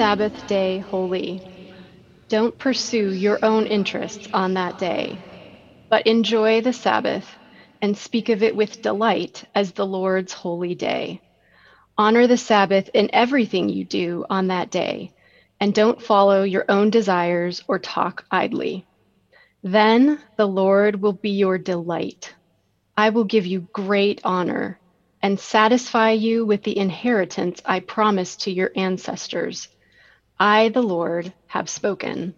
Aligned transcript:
Sabbath 0.00 0.46
day 0.46 0.78
holy. 0.78 1.42
Don't 2.30 2.58
pursue 2.58 3.12
your 3.12 3.38
own 3.42 3.66
interests 3.66 4.26
on 4.32 4.54
that 4.54 4.78
day, 4.78 5.20
but 5.90 6.06
enjoy 6.06 6.62
the 6.62 6.72
Sabbath 6.72 7.28
and 7.82 7.94
speak 7.98 8.30
of 8.30 8.42
it 8.42 8.56
with 8.56 8.80
delight 8.80 9.44
as 9.54 9.72
the 9.72 9.84
Lord's 9.84 10.32
holy 10.32 10.74
day. 10.74 11.20
Honor 11.98 12.26
the 12.26 12.38
Sabbath 12.38 12.88
in 12.94 13.10
everything 13.12 13.68
you 13.68 13.84
do 13.84 14.24
on 14.30 14.46
that 14.46 14.70
day, 14.70 15.12
and 15.60 15.74
don't 15.74 16.00
follow 16.00 16.44
your 16.44 16.64
own 16.70 16.88
desires 16.88 17.62
or 17.68 17.78
talk 17.78 18.24
idly. 18.30 18.86
Then 19.62 20.18
the 20.38 20.48
Lord 20.48 21.02
will 21.02 21.12
be 21.12 21.32
your 21.32 21.58
delight. 21.58 22.34
I 22.96 23.10
will 23.10 23.24
give 23.24 23.44
you 23.44 23.68
great 23.74 24.22
honor 24.24 24.80
and 25.20 25.38
satisfy 25.38 26.12
you 26.12 26.46
with 26.46 26.62
the 26.62 26.78
inheritance 26.78 27.60
I 27.66 27.80
promised 27.80 28.40
to 28.44 28.50
your 28.50 28.70
ancestors. 28.74 29.68
I, 30.40 30.70
the 30.70 30.82
Lord, 30.82 31.34
have 31.48 31.68
spoken. 31.68 32.34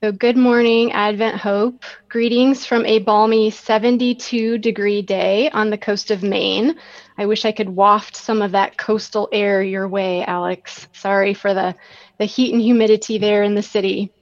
So, 0.00 0.12
good 0.12 0.36
morning, 0.36 0.92
Advent 0.92 1.36
Hope. 1.36 1.82
Greetings 2.08 2.64
from 2.64 2.86
a 2.86 3.00
balmy 3.00 3.50
72 3.50 4.58
degree 4.58 5.02
day 5.02 5.50
on 5.50 5.70
the 5.70 5.78
coast 5.78 6.12
of 6.12 6.22
Maine. 6.22 6.76
I 7.18 7.26
wish 7.26 7.44
I 7.44 7.50
could 7.50 7.68
waft 7.68 8.14
some 8.14 8.40
of 8.40 8.52
that 8.52 8.78
coastal 8.78 9.28
air 9.32 9.64
your 9.64 9.88
way, 9.88 10.24
Alex. 10.24 10.86
Sorry 10.92 11.34
for 11.34 11.52
the, 11.52 11.74
the 12.20 12.24
heat 12.24 12.52
and 12.52 12.62
humidity 12.62 13.18
there 13.18 13.42
in 13.42 13.56
the 13.56 13.62
city. 13.62 14.12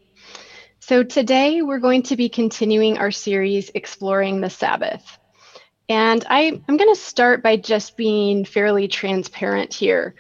So, 0.81 1.03
today 1.03 1.61
we're 1.61 1.81
going 1.81 2.05
to 2.05 2.17
be 2.17 2.31
continuing 2.31 2.97
our 2.97 3.11
series 3.11 3.71
exploring 3.75 4.41
the 4.41 4.49
Sabbath. 4.49 5.19
And 5.91 6.25
I, 6.31 6.63
I'm 6.67 6.77
going 6.79 6.95
to 6.95 6.99
start 6.99 7.43
by 7.43 7.57
just 7.59 7.99
being 7.99 8.47
fairly 8.47 8.89
transparent 8.89 9.75
here. 9.75 10.15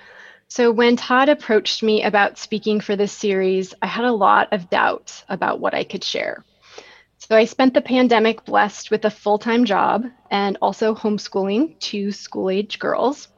So, 0.55 0.71
when 0.71 0.97
Todd 0.97 1.31
approached 1.31 1.83
me 1.83 2.03
about 2.03 2.37
speaking 2.37 2.81
for 2.81 2.95
this 2.95 3.11
series, 3.11 3.73
I 3.81 3.87
had 3.87 4.05
a 4.05 4.13
lot 4.13 4.53
of 4.53 4.69
doubt 4.69 5.25
about 5.27 5.61
what 5.61 5.73
I 5.73 5.83
could 5.83 6.05
share. 6.05 6.45
So, 7.17 7.35
I 7.35 7.47
spent 7.47 7.73
the 7.73 7.81
pandemic 7.81 8.45
blessed 8.45 8.91
with 8.91 9.07
a 9.07 9.11
full 9.11 9.39
time 9.39 9.65
job 9.65 10.05
and 10.31 10.59
also 10.61 10.95
homeschooling 10.95 11.79
two 11.79 12.13
school 12.13 12.51
age 12.51 12.79
girls. 12.79 13.29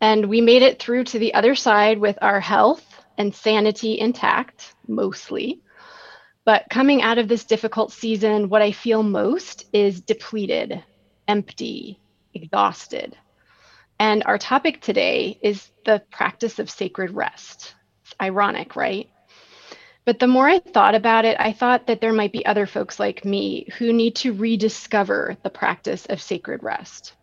And 0.00 0.26
we 0.26 0.40
made 0.40 0.62
it 0.62 0.78
through 0.78 1.02
to 1.06 1.18
the 1.18 1.34
other 1.34 1.56
side 1.56 1.98
with 1.98 2.16
our 2.22 2.38
health 2.38 3.04
and 3.18 3.34
sanity 3.34 3.98
intact, 3.98 4.72
mostly. 4.86 5.62
But 6.44 6.66
coming 6.70 7.02
out 7.02 7.18
of 7.18 7.26
this 7.26 7.44
difficult 7.44 7.90
season, 7.90 8.50
what 8.50 8.62
I 8.62 8.70
feel 8.70 9.02
most 9.02 9.64
is 9.72 10.00
depleted, 10.00 10.84
empty, 11.26 11.98
exhausted. 12.34 13.16
And 13.98 14.22
our 14.24 14.38
topic 14.38 14.80
today 14.80 15.38
is 15.42 15.70
the 15.84 16.02
practice 16.10 16.58
of 16.58 16.70
sacred 16.70 17.12
rest. 17.12 17.74
It's 18.04 18.14
ironic, 18.20 18.76
right? 18.76 19.08
But 20.04 20.20
the 20.20 20.28
more 20.28 20.48
I 20.48 20.60
thought 20.60 20.94
about 20.94 21.24
it, 21.24 21.36
I 21.40 21.52
thought 21.52 21.86
that 21.86 22.00
there 22.00 22.12
might 22.12 22.32
be 22.32 22.46
other 22.46 22.66
folks 22.66 23.00
like 23.00 23.24
me 23.24 23.68
who 23.78 23.92
need 23.92 24.14
to 24.16 24.32
rediscover 24.32 25.36
the 25.42 25.50
practice 25.50 26.06
of 26.06 26.22
sacred 26.22 26.62
rest. 26.62 27.14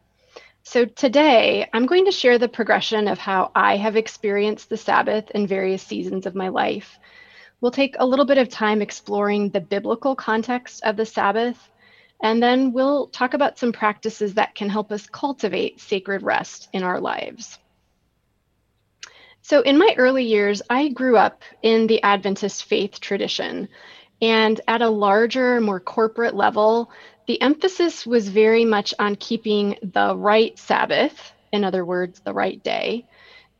So 0.64 0.86
today, 0.86 1.70
I'm 1.74 1.86
going 1.86 2.06
to 2.06 2.12
share 2.12 2.38
the 2.38 2.50
progression 2.50 3.08
of 3.08 3.20
how 3.20 3.52
I 3.54 3.78
have 3.78 3.96
experienced 3.96 4.70
the 4.70 4.78
Sabbath 4.78 5.30
in 5.32 5.46
various 5.46 5.84
seasons 5.84 6.26
of 6.26 6.36
my 6.36 6.50
life. 6.50 6.98
We'll 7.62 7.72
take 7.72 7.96
a 8.00 8.06
little 8.06 8.26
bit 8.26 8.38
of 8.38 8.50
time 8.50 8.82
exploring 8.82 9.50
the 9.50 9.62
biblical 9.62 10.16
context 10.16 10.84
of 10.84 10.98
the 10.98 11.06
Sabbath 11.06 11.70
and 12.24 12.42
then 12.42 12.72
we'll 12.72 13.08
talk 13.08 13.34
about 13.34 13.60
some 13.60 13.74
practices 13.74 14.36
that 14.36 14.56
can 14.56 14.70
help 14.70 14.94
us 14.94 15.06
cultivate 15.08 15.82
sacred 15.82 16.24
rest 16.24 16.70
in 16.72 16.82
our 16.82 17.02
lives. 17.02 17.60
So, 19.42 19.60
in 19.60 19.78
my 19.78 19.94
early 19.98 20.24
years, 20.24 20.62
I 20.70 20.88
grew 20.88 21.18
up 21.18 21.44
in 21.62 21.86
the 21.86 22.02
Adventist 22.02 22.64
faith 22.64 23.02
tradition. 23.02 23.68
And 24.22 24.62
at 24.70 24.82
a 24.82 24.88
larger, 24.88 25.60
more 25.60 25.82
corporate 25.82 26.34
level, 26.34 26.90
the 27.28 27.42
emphasis 27.42 28.06
was 28.06 28.30
very 28.30 28.64
much 28.64 28.94
on 28.98 29.18
keeping 29.18 29.76
the 29.82 30.16
right 30.16 30.58
Sabbath, 30.58 31.34
in 31.52 31.66
other 31.66 31.84
words, 31.84 32.22
the 32.22 32.34
right 32.34 32.64
day, 32.64 33.06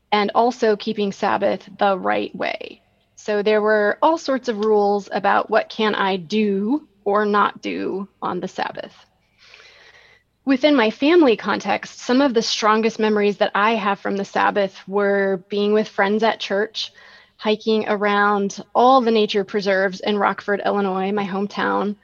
and 0.10 0.32
also 0.36 0.78
keeping 0.78 1.12
Sabbath 1.12 1.68
the 1.78 2.00
right 2.00 2.34
way. 2.34 2.82
So 3.18 3.44
there 3.44 3.62
were 3.62 3.98
all 4.02 4.18
sorts 4.18 4.48
of 4.48 4.64
rules 4.64 5.10
about 5.12 5.50
what 5.50 5.68
can 5.68 5.96
I 5.96 6.16
do 6.16 6.88
or 7.06 7.26
not 7.26 7.62
do 7.62 8.08
on 8.22 8.40
the 8.40 8.48
Sabbath. 8.48 8.94
Within 10.46 10.76
my 10.76 10.90
family 10.90 11.38
context, 11.38 12.00
some 12.00 12.20
of 12.20 12.34
the 12.34 12.42
strongest 12.42 13.00
memories 13.00 13.38
that 13.38 13.52
I 13.56 13.76
have 13.76 14.00
from 14.00 14.18
the 14.18 14.26
Sabbath 14.26 14.78
were 14.88 15.44
being 15.50 15.74
with 15.74 15.88
friends 15.88 16.22
at 16.22 16.42
church, 16.42 16.92
hiking 17.38 17.88
around 17.88 18.62
all 18.76 19.00
the 19.00 19.12
nature 19.12 19.46
preserves 19.46 20.02
in 20.02 20.18
Rockford, 20.18 20.62
Illinois, 20.66 21.14
my 21.14 21.26
hometown, 21.26 21.96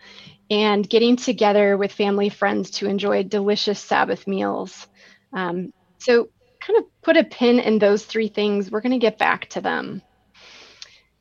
and 0.50 0.90
getting 0.90 1.18
together 1.18 1.76
with 1.76 1.92
family 1.92 2.30
friends 2.30 2.72
to 2.72 2.88
enjoy 2.88 3.24
delicious 3.24 3.80
Sabbath 3.80 4.26
meals. 4.26 4.88
Um, 5.34 5.74
so, 5.98 6.30
kind 6.62 6.80
of 6.80 6.86
put 7.02 7.18
a 7.18 7.24
pin 7.24 7.60
in 7.60 7.80
those 7.80 8.06
three 8.06 8.30
things. 8.30 8.72
We're 8.72 8.81
going 8.81 8.94
to 8.94 9.00
get 9.00 9.18
back 9.18 9.48
to 9.50 9.62
them 9.62 10.02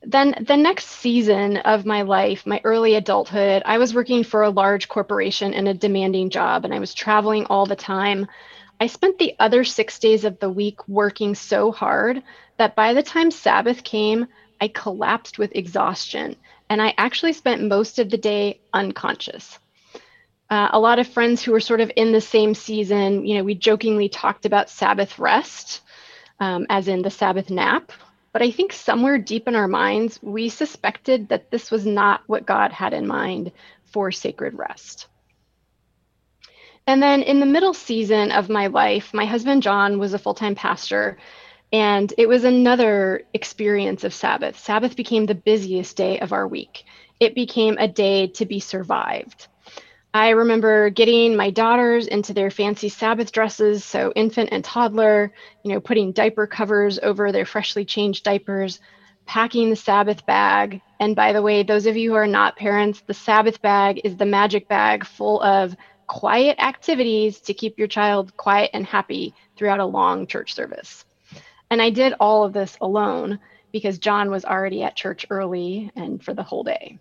then 0.02 0.44
the 0.46 0.56
next 0.56 0.86
season 0.86 1.56
of 1.58 1.84
my 1.84 2.02
life, 2.02 2.46
my 2.46 2.60
early 2.64 2.94
adulthood, 2.94 3.62
I 3.64 3.78
was 3.78 3.94
working 3.94 4.22
for 4.22 4.42
a 4.42 4.50
large 4.50 4.88
corporation 4.88 5.52
in 5.52 5.66
a 5.66 5.74
demanding 5.74 6.30
job 6.30 6.64
and 6.64 6.72
I 6.72 6.78
was 6.78 6.94
traveling 6.94 7.46
all 7.46 7.66
the 7.66 7.76
time. 7.76 8.26
I 8.80 8.86
spent 8.86 9.18
the 9.18 9.34
other 9.40 9.64
six 9.64 9.98
days 9.98 10.24
of 10.24 10.38
the 10.38 10.50
week 10.50 10.86
working 10.88 11.34
so 11.34 11.72
hard 11.72 12.22
that 12.58 12.76
by 12.76 12.94
the 12.94 13.02
time 13.02 13.30
Sabbath 13.30 13.82
came, 13.82 14.26
I 14.60 14.68
collapsed 14.68 15.38
with 15.38 15.56
exhaustion 15.56 16.36
and 16.70 16.80
I 16.80 16.94
actually 16.96 17.32
spent 17.32 17.62
most 17.62 17.98
of 17.98 18.10
the 18.10 18.18
day 18.18 18.60
unconscious. 18.72 19.58
Uh, 20.50 20.68
a 20.72 20.80
lot 20.80 20.98
of 20.98 21.08
friends 21.08 21.42
who 21.42 21.52
were 21.52 21.60
sort 21.60 21.80
of 21.80 21.90
in 21.96 22.12
the 22.12 22.20
same 22.20 22.54
season, 22.54 23.26
you 23.26 23.36
know, 23.36 23.44
we 23.44 23.54
jokingly 23.54 24.08
talked 24.08 24.46
about 24.46 24.70
Sabbath 24.70 25.18
rest, 25.18 25.82
um, 26.40 26.66
as 26.70 26.88
in 26.88 27.02
the 27.02 27.10
Sabbath 27.10 27.50
nap, 27.50 27.92
but 28.38 28.46
I 28.46 28.52
think 28.52 28.72
somewhere 28.72 29.18
deep 29.18 29.48
in 29.48 29.56
our 29.56 29.66
minds, 29.66 30.20
we 30.22 30.48
suspected 30.48 31.30
that 31.30 31.50
this 31.50 31.72
was 31.72 31.84
not 31.84 32.22
what 32.28 32.46
God 32.46 32.70
had 32.70 32.92
in 32.92 33.04
mind 33.04 33.50
for 33.86 34.12
sacred 34.12 34.56
rest. 34.56 35.08
And 36.86 37.02
then 37.02 37.22
in 37.22 37.40
the 37.40 37.46
middle 37.46 37.74
season 37.74 38.30
of 38.30 38.48
my 38.48 38.68
life, 38.68 39.12
my 39.12 39.24
husband 39.24 39.64
John 39.64 39.98
was 39.98 40.14
a 40.14 40.20
full 40.20 40.34
time 40.34 40.54
pastor, 40.54 41.18
and 41.72 42.14
it 42.16 42.28
was 42.28 42.44
another 42.44 43.24
experience 43.34 44.04
of 44.04 44.14
Sabbath. 44.14 44.56
Sabbath 44.56 44.94
became 44.94 45.26
the 45.26 45.34
busiest 45.34 45.96
day 45.96 46.20
of 46.20 46.32
our 46.32 46.46
week, 46.46 46.84
it 47.18 47.34
became 47.34 47.76
a 47.76 47.88
day 47.88 48.28
to 48.28 48.46
be 48.46 48.60
survived. 48.60 49.48
I 50.18 50.30
remember 50.30 50.90
getting 50.90 51.36
my 51.36 51.50
daughters 51.50 52.08
into 52.08 52.34
their 52.34 52.50
fancy 52.50 52.88
Sabbath 52.88 53.30
dresses, 53.30 53.84
so 53.84 54.12
infant 54.16 54.48
and 54.50 54.64
toddler, 54.64 55.32
you 55.62 55.72
know, 55.72 55.78
putting 55.78 56.10
diaper 56.10 56.48
covers 56.48 56.98
over 56.98 57.30
their 57.30 57.46
freshly 57.46 57.84
changed 57.84 58.24
diapers, 58.24 58.80
packing 59.26 59.70
the 59.70 59.76
Sabbath 59.76 60.26
bag. 60.26 60.80
And 60.98 61.14
by 61.14 61.32
the 61.32 61.40
way, 61.40 61.62
those 61.62 61.86
of 61.86 61.96
you 61.96 62.10
who 62.10 62.16
are 62.16 62.26
not 62.26 62.56
parents, 62.56 63.00
the 63.02 63.14
Sabbath 63.14 63.62
bag 63.62 64.00
is 64.02 64.16
the 64.16 64.26
magic 64.26 64.66
bag 64.66 65.06
full 65.06 65.40
of 65.40 65.76
quiet 66.08 66.58
activities 66.58 67.40
to 67.42 67.54
keep 67.54 67.78
your 67.78 67.86
child 67.86 68.36
quiet 68.36 68.70
and 68.74 68.84
happy 68.84 69.34
throughout 69.56 69.78
a 69.78 69.86
long 69.86 70.26
church 70.26 70.52
service. 70.52 71.04
And 71.70 71.80
I 71.80 71.90
did 71.90 72.14
all 72.18 72.42
of 72.42 72.52
this 72.52 72.76
alone 72.80 73.38
because 73.70 74.00
John 74.00 74.32
was 74.32 74.44
already 74.44 74.82
at 74.82 74.96
church 74.96 75.26
early 75.30 75.92
and 75.94 76.20
for 76.20 76.34
the 76.34 76.42
whole 76.42 76.64
day. 76.64 76.98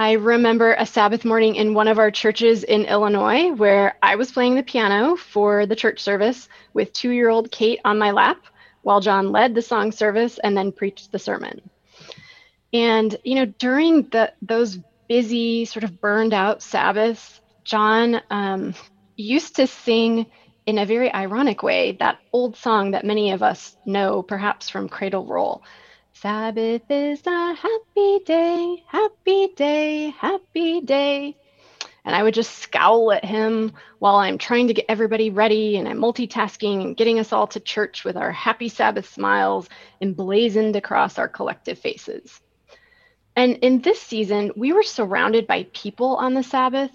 I 0.00 0.12
remember 0.12 0.74
a 0.74 0.86
Sabbath 0.86 1.24
morning 1.24 1.56
in 1.56 1.74
one 1.74 1.88
of 1.88 1.98
our 1.98 2.12
churches 2.12 2.62
in 2.62 2.84
Illinois 2.84 3.50
where 3.50 3.96
I 4.00 4.14
was 4.14 4.30
playing 4.30 4.54
the 4.54 4.62
piano 4.62 5.16
for 5.16 5.66
the 5.66 5.74
church 5.74 5.98
service 5.98 6.48
with 6.72 6.92
two 6.92 7.10
year 7.10 7.28
old 7.28 7.50
Kate 7.50 7.80
on 7.84 7.98
my 7.98 8.12
lap 8.12 8.38
while 8.82 9.00
John 9.00 9.32
led 9.32 9.56
the 9.56 9.62
song 9.62 9.90
service 9.90 10.38
and 10.38 10.56
then 10.56 10.70
preached 10.70 11.10
the 11.10 11.18
sermon. 11.18 11.68
And, 12.72 13.16
you 13.24 13.34
know, 13.34 13.46
during 13.46 14.04
the, 14.10 14.32
those 14.40 14.78
busy, 15.08 15.64
sort 15.64 15.82
of 15.82 16.00
burned 16.00 16.32
out 16.32 16.62
Sabbaths, 16.62 17.40
John 17.64 18.20
um, 18.30 18.74
used 19.16 19.56
to 19.56 19.66
sing 19.66 20.26
in 20.64 20.78
a 20.78 20.86
very 20.86 21.12
ironic 21.12 21.64
way 21.64 21.96
that 21.98 22.20
old 22.32 22.56
song 22.56 22.92
that 22.92 23.04
many 23.04 23.32
of 23.32 23.42
us 23.42 23.76
know, 23.84 24.22
perhaps 24.22 24.68
from 24.70 24.88
Cradle 24.88 25.26
Roll. 25.26 25.64
Sabbath 26.20 26.82
is 26.90 27.24
a 27.28 27.54
happy 27.54 28.18
day, 28.26 28.82
happy 28.88 29.52
day, 29.54 30.10
happy 30.18 30.80
day. 30.80 31.36
And 32.04 32.12
I 32.12 32.24
would 32.24 32.34
just 32.34 32.58
scowl 32.58 33.12
at 33.12 33.24
him 33.24 33.72
while 34.00 34.16
I'm 34.16 34.36
trying 34.36 34.66
to 34.66 34.74
get 34.74 34.86
everybody 34.88 35.30
ready 35.30 35.76
and 35.76 35.86
I'm 35.86 35.98
multitasking 35.98 36.82
and 36.82 36.96
getting 36.96 37.20
us 37.20 37.32
all 37.32 37.46
to 37.48 37.60
church 37.60 38.04
with 38.04 38.16
our 38.16 38.32
happy 38.32 38.68
Sabbath 38.68 39.08
smiles 39.08 39.68
emblazoned 40.00 40.74
across 40.74 41.18
our 41.18 41.28
collective 41.28 41.78
faces. 41.78 42.40
And 43.36 43.58
in 43.58 43.80
this 43.82 44.02
season, 44.02 44.50
we 44.56 44.72
were 44.72 44.82
surrounded 44.82 45.46
by 45.46 45.68
people 45.72 46.16
on 46.16 46.34
the 46.34 46.42
Sabbath, 46.42 46.90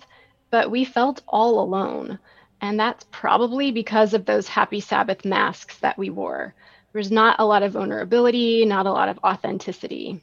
but 0.49 0.69
we 0.69 0.83
felt 0.83 1.21
all 1.29 1.61
alone. 1.61 2.19
And 2.59 2.77
that's 2.77 3.05
probably 3.09 3.71
because 3.71 4.13
of 4.13 4.25
those 4.25 4.49
happy 4.49 4.81
Sabbath 4.81 5.23
masks 5.23 5.77
that 5.77 5.97
we 5.97 6.09
wore. 6.09 6.55
There's 6.93 7.11
not 7.11 7.37
a 7.39 7.45
lot 7.45 7.63
of 7.63 7.73
vulnerability, 7.73 8.65
not 8.65 8.85
a 8.85 8.91
lot 8.91 9.09
of 9.09 9.19
authenticity. 9.23 10.21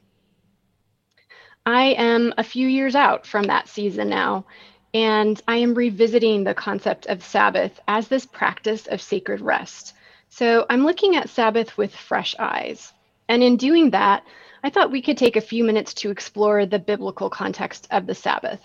I 1.65 1.93
am 1.97 2.33
a 2.37 2.43
few 2.43 2.67
years 2.67 2.95
out 2.95 3.27
from 3.27 3.43
that 3.43 3.67
season 3.67 4.09
now, 4.09 4.45
and 4.93 5.39
I 5.47 5.57
am 5.57 5.75
revisiting 5.75 6.43
the 6.43 6.53
concept 6.53 7.05
of 7.05 7.23
Sabbath 7.23 7.79
as 7.87 8.07
this 8.07 8.25
practice 8.25 8.87
of 8.87 9.01
sacred 9.01 9.41
rest. 9.41 9.93
So 10.29 10.65
I'm 10.69 10.85
looking 10.85 11.17
at 11.17 11.29
Sabbath 11.29 11.77
with 11.77 11.93
fresh 11.93 12.35
eyes. 12.39 12.93
And 13.27 13.43
in 13.43 13.57
doing 13.57 13.91
that, 13.91 14.23
I 14.63 14.69
thought 14.69 14.91
we 14.91 15.01
could 15.01 15.17
take 15.17 15.35
a 15.35 15.41
few 15.41 15.63
minutes 15.63 15.93
to 15.95 16.09
explore 16.09 16.65
the 16.65 16.79
biblical 16.79 17.29
context 17.29 17.87
of 17.91 18.07
the 18.07 18.15
Sabbath. 18.15 18.61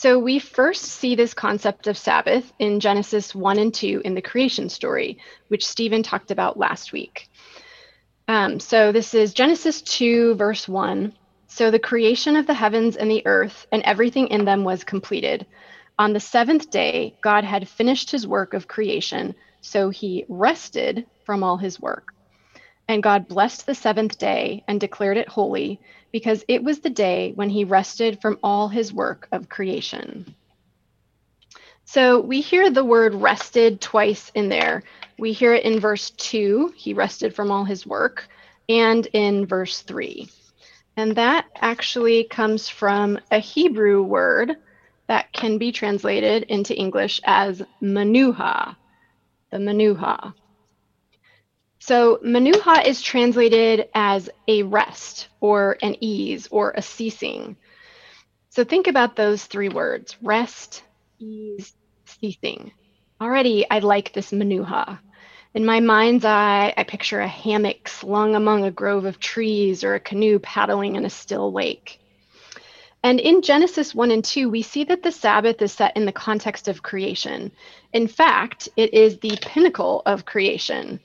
So 0.00 0.16
we 0.16 0.38
first 0.38 0.84
see 0.84 1.16
this 1.16 1.34
concept 1.34 1.88
of 1.88 1.98
Sabbath 1.98 2.52
in 2.60 2.78
Genesis 2.78 3.34
1 3.34 3.58
and 3.58 3.74
2 3.74 4.02
in 4.04 4.14
the 4.14 4.22
creation 4.22 4.68
story, 4.68 5.18
which 5.48 5.66
Stephen 5.66 6.04
talked 6.04 6.30
about 6.30 6.56
last 6.56 6.92
week. 6.92 7.28
Um, 8.28 8.60
so 8.60 8.92
this 8.92 9.12
is 9.12 9.34
Genesis 9.34 9.82
2, 9.82 10.36
verse 10.36 10.68
1. 10.68 11.12
So 11.48 11.72
the 11.72 11.80
creation 11.80 12.36
of 12.36 12.46
the 12.46 12.54
heavens 12.54 12.94
and 12.94 13.10
the 13.10 13.26
earth 13.26 13.66
and 13.72 13.82
everything 13.82 14.28
in 14.28 14.44
them 14.44 14.62
was 14.62 14.84
completed. 14.84 15.44
On 15.98 16.12
the 16.12 16.20
seventh 16.20 16.70
day, 16.70 17.16
God 17.20 17.42
had 17.42 17.68
finished 17.68 18.12
his 18.12 18.24
work 18.24 18.54
of 18.54 18.68
creation, 18.68 19.34
so 19.62 19.90
he 19.90 20.24
rested 20.28 21.06
from 21.24 21.42
all 21.42 21.56
his 21.56 21.80
work. 21.80 22.14
And 22.88 23.02
God 23.02 23.28
blessed 23.28 23.66
the 23.66 23.74
seventh 23.74 24.18
day 24.18 24.64
and 24.66 24.80
declared 24.80 25.18
it 25.18 25.28
holy, 25.28 25.78
because 26.10 26.42
it 26.48 26.64
was 26.64 26.80
the 26.80 26.90
day 26.90 27.32
when 27.34 27.50
he 27.50 27.64
rested 27.64 28.20
from 28.22 28.38
all 28.42 28.68
his 28.68 28.92
work 28.92 29.28
of 29.30 29.50
creation. 29.50 30.34
So 31.84 32.20
we 32.20 32.40
hear 32.40 32.70
the 32.70 32.84
word 32.84 33.14
rested 33.14 33.80
twice 33.80 34.30
in 34.34 34.48
there. 34.48 34.82
We 35.18 35.32
hear 35.32 35.54
it 35.54 35.64
in 35.64 35.80
verse 35.80 36.10
2, 36.10 36.72
he 36.76 36.94
rested 36.94 37.34
from 37.34 37.50
all 37.50 37.64
his 37.64 37.86
work, 37.86 38.28
and 38.68 39.06
in 39.12 39.46
verse 39.46 39.80
3. 39.82 40.28
And 40.96 41.16
that 41.16 41.46
actually 41.56 42.24
comes 42.24 42.68
from 42.68 43.18
a 43.30 43.38
Hebrew 43.38 44.02
word 44.02 44.56
that 45.06 45.32
can 45.32 45.58
be 45.58 45.72
translated 45.72 46.42
into 46.44 46.76
English 46.76 47.20
as 47.24 47.62
manuha, 47.82 48.76
the 49.50 49.58
manuha. 49.58 50.34
So, 51.88 52.18
manuha 52.18 52.84
is 52.84 53.00
translated 53.00 53.88
as 53.94 54.28
a 54.46 54.62
rest 54.62 55.28
or 55.40 55.78
an 55.80 55.96
ease 56.04 56.46
or 56.50 56.74
a 56.76 56.82
ceasing. 56.82 57.56
So, 58.50 58.62
think 58.62 58.88
about 58.88 59.16
those 59.16 59.46
three 59.46 59.70
words 59.70 60.14
rest, 60.20 60.82
ease, 61.18 61.72
ceasing. 62.04 62.72
Already, 63.22 63.64
I 63.70 63.78
like 63.78 64.12
this 64.12 64.32
manuha. 64.32 64.98
In 65.54 65.64
my 65.64 65.80
mind's 65.80 66.26
eye, 66.26 66.74
I 66.76 66.84
picture 66.84 67.20
a 67.20 67.26
hammock 67.26 67.88
slung 67.88 68.34
among 68.34 68.64
a 68.64 68.70
grove 68.70 69.06
of 69.06 69.18
trees 69.18 69.82
or 69.82 69.94
a 69.94 70.00
canoe 70.00 70.38
paddling 70.40 70.96
in 70.96 71.06
a 71.06 71.10
still 71.10 71.50
lake. 71.50 71.98
And 73.02 73.18
in 73.18 73.40
Genesis 73.40 73.94
1 73.94 74.10
and 74.10 74.22
2, 74.22 74.50
we 74.50 74.60
see 74.60 74.84
that 74.84 75.02
the 75.02 75.10
Sabbath 75.10 75.62
is 75.62 75.72
set 75.72 75.96
in 75.96 76.04
the 76.04 76.12
context 76.12 76.68
of 76.68 76.82
creation. 76.82 77.50
In 77.94 78.08
fact, 78.08 78.68
it 78.76 78.92
is 78.92 79.20
the 79.20 79.38
pinnacle 79.40 80.02
of 80.04 80.26
creation. 80.26 81.00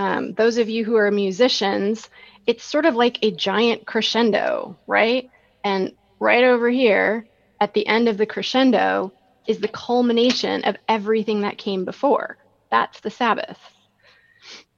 Um, 0.00 0.32
those 0.32 0.56
of 0.56 0.70
you 0.70 0.82
who 0.82 0.96
are 0.96 1.10
musicians, 1.10 2.08
it's 2.46 2.64
sort 2.64 2.86
of 2.86 2.94
like 2.94 3.18
a 3.20 3.32
giant 3.32 3.86
crescendo, 3.86 4.78
right? 4.86 5.28
And 5.62 5.92
right 6.18 6.42
over 6.42 6.70
here 6.70 7.26
at 7.60 7.74
the 7.74 7.86
end 7.86 8.08
of 8.08 8.16
the 8.16 8.24
crescendo 8.24 9.12
is 9.46 9.58
the 9.58 9.68
culmination 9.68 10.64
of 10.64 10.78
everything 10.88 11.42
that 11.42 11.58
came 11.58 11.84
before. 11.84 12.38
That's 12.70 12.98
the 13.00 13.10
Sabbath. 13.10 13.58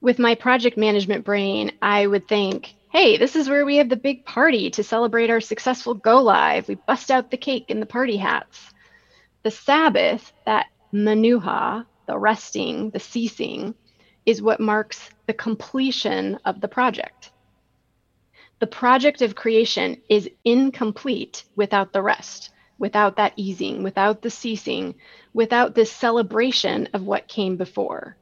With 0.00 0.18
my 0.18 0.34
project 0.34 0.76
management 0.76 1.24
brain, 1.24 1.70
I 1.80 2.04
would 2.04 2.26
think, 2.26 2.74
hey, 2.90 3.16
this 3.16 3.36
is 3.36 3.48
where 3.48 3.64
we 3.64 3.76
have 3.76 3.90
the 3.90 3.94
big 3.94 4.24
party 4.24 4.70
to 4.70 4.82
celebrate 4.82 5.30
our 5.30 5.40
successful 5.40 5.94
go 5.94 6.20
live. 6.20 6.66
We 6.66 6.74
bust 6.74 7.12
out 7.12 7.30
the 7.30 7.36
cake 7.36 7.66
and 7.68 7.80
the 7.80 7.86
party 7.86 8.16
hats. 8.16 8.74
The 9.44 9.52
Sabbath, 9.52 10.32
that 10.46 10.66
manuha, 10.92 11.86
the 12.08 12.18
resting, 12.18 12.90
the 12.90 12.98
ceasing, 12.98 13.76
is 14.26 14.42
what 14.42 14.60
marks 14.60 15.10
the 15.26 15.34
completion 15.34 16.38
of 16.44 16.60
the 16.60 16.68
project. 16.68 17.30
The 18.60 18.66
project 18.66 19.22
of 19.22 19.34
creation 19.34 20.00
is 20.08 20.30
incomplete 20.44 21.44
without 21.56 21.92
the 21.92 22.02
rest, 22.02 22.50
without 22.78 23.16
that 23.16 23.32
easing, 23.36 23.82
without 23.82 24.22
the 24.22 24.30
ceasing, 24.30 24.94
without 25.34 25.74
this 25.74 25.90
celebration 25.90 26.88
of 26.92 27.02
what 27.02 27.26
came 27.26 27.56
before. 27.56 28.16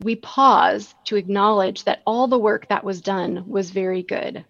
We 0.00 0.16
pause 0.16 0.94
to 1.04 1.16
acknowledge 1.16 1.84
that 1.84 2.02
all 2.06 2.28
the 2.28 2.38
work 2.38 2.68
that 2.68 2.84
was 2.84 3.00
done 3.00 3.44
was 3.46 3.70
very 3.70 4.02
good. 4.02 4.44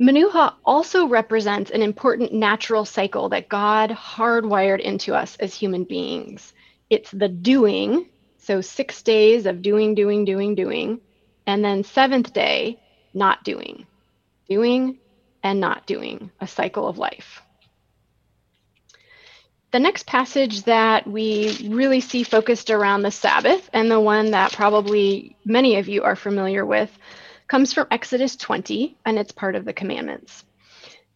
Manuha 0.00 0.54
also 0.64 1.06
represents 1.06 1.70
an 1.70 1.80
important 1.80 2.32
natural 2.32 2.84
cycle 2.84 3.28
that 3.30 3.48
God 3.48 3.90
hardwired 3.90 4.80
into 4.80 5.14
us 5.14 5.36
as 5.36 5.54
human 5.54 5.84
beings. 5.84 6.52
It's 6.90 7.10
the 7.10 7.28
doing 7.28 8.06
so 8.42 8.60
six 8.60 9.02
days 9.02 9.46
of 9.46 9.62
doing, 9.62 9.94
doing, 9.94 10.24
doing, 10.24 10.54
doing. 10.54 11.00
And 11.46 11.64
then 11.64 11.84
seventh 11.84 12.32
day, 12.32 12.78
not 13.14 13.44
doing, 13.44 13.86
doing 14.48 14.98
and 15.42 15.60
not 15.60 15.86
doing, 15.86 16.30
a 16.40 16.46
cycle 16.46 16.86
of 16.88 16.98
life. 16.98 17.42
The 19.70 19.80
next 19.80 20.06
passage 20.06 20.64
that 20.64 21.06
we 21.06 21.68
really 21.70 22.00
see 22.00 22.24
focused 22.24 22.70
around 22.70 23.02
the 23.02 23.10
Sabbath, 23.10 23.70
and 23.72 23.90
the 23.90 24.00
one 24.00 24.32
that 24.32 24.52
probably 24.52 25.36
many 25.44 25.76
of 25.76 25.88
you 25.88 26.02
are 26.02 26.16
familiar 26.16 26.66
with, 26.66 26.90
comes 27.48 27.72
from 27.72 27.86
Exodus 27.90 28.36
20, 28.36 28.96
and 29.06 29.18
it's 29.18 29.32
part 29.32 29.56
of 29.56 29.64
the 29.64 29.72
commandments. 29.72 30.44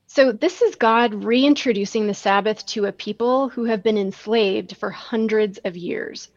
So, 0.07 0.33
this 0.33 0.63
is 0.63 0.77
God 0.77 1.13
reintroducing 1.25 2.07
the 2.07 2.15
Sabbath 2.15 2.65
to 2.67 2.87
a 2.87 2.93
people 2.93 3.51
who 3.51 3.65
have 3.65 3.83
been 3.83 3.99
enslaved 3.99 4.77
for 4.77 4.91
hundreds 4.91 5.59
of 5.59 5.77
years. 5.77 6.31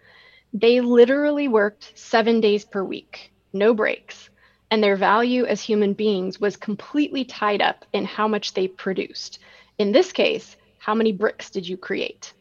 They 0.53 0.81
literally 0.81 1.47
worked 1.47 1.91
seven 1.95 2.41
days 2.41 2.65
per 2.65 2.83
week, 2.83 3.31
no 3.53 3.73
breaks, 3.73 4.29
and 4.71 4.83
their 4.83 4.95
value 4.95 5.45
as 5.45 5.61
human 5.61 5.93
beings 5.93 6.39
was 6.39 6.57
completely 6.57 7.25
tied 7.25 7.61
up 7.61 7.85
in 7.93 8.05
how 8.05 8.27
much 8.27 8.53
they 8.53 8.67
produced. 8.67 9.39
In 9.77 9.91
this 9.91 10.11
case, 10.11 10.57
how 10.79 10.95
many 10.95 11.11
bricks 11.11 11.49
did 11.49 11.67
you 11.67 11.77
create? 11.77 12.33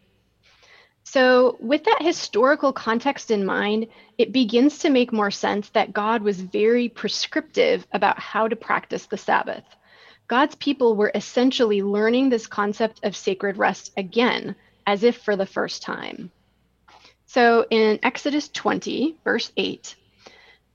So, 1.05 1.57
with 1.61 1.85
that 1.85 2.03
historical 2.03 2.73
context 2.73 3.31
in 3.31 3.45
mind, 3.45 3.87
it 4.19 4.33
begins 4.33 4.79
to 4.81 4.91
make 4.91 5.13
more 5.13 5.31
sense 5.31 5.71
that 5.71 5.95
God 5.95 6.23
was 6.23 6.41
very 6.41 6.89
prescriptive 6.89 7.87
about 7.93 8.19
how 8.19 8.47
to 8.47 8.57
practice 8.57 9.07
the 9.07 9.17
Sabbath. 9.17 9.65
God's 10.29 10.55
people 10.57 10.97
were 10.97 11.11
essentially 11.15 11.83
learning 11.83 12.29
this 12.29 12.47
concept 12.47 13.01
of 13.05 13.17
sacred 13.17 13.57
rest 13.57 13.93
again, 13.97 14.55
as 14.87 15.03
if 15.03 15.17
for 15.17 15.35
the 15.35 15.47
first 15.47 15.83
time. 15.83 16.31
So 17.29 17.67
in 17.71 17.99
Exodus 18.03 18.49
20, 18.49 19.19
verse 19.23 19.53
8, 19.55 19.95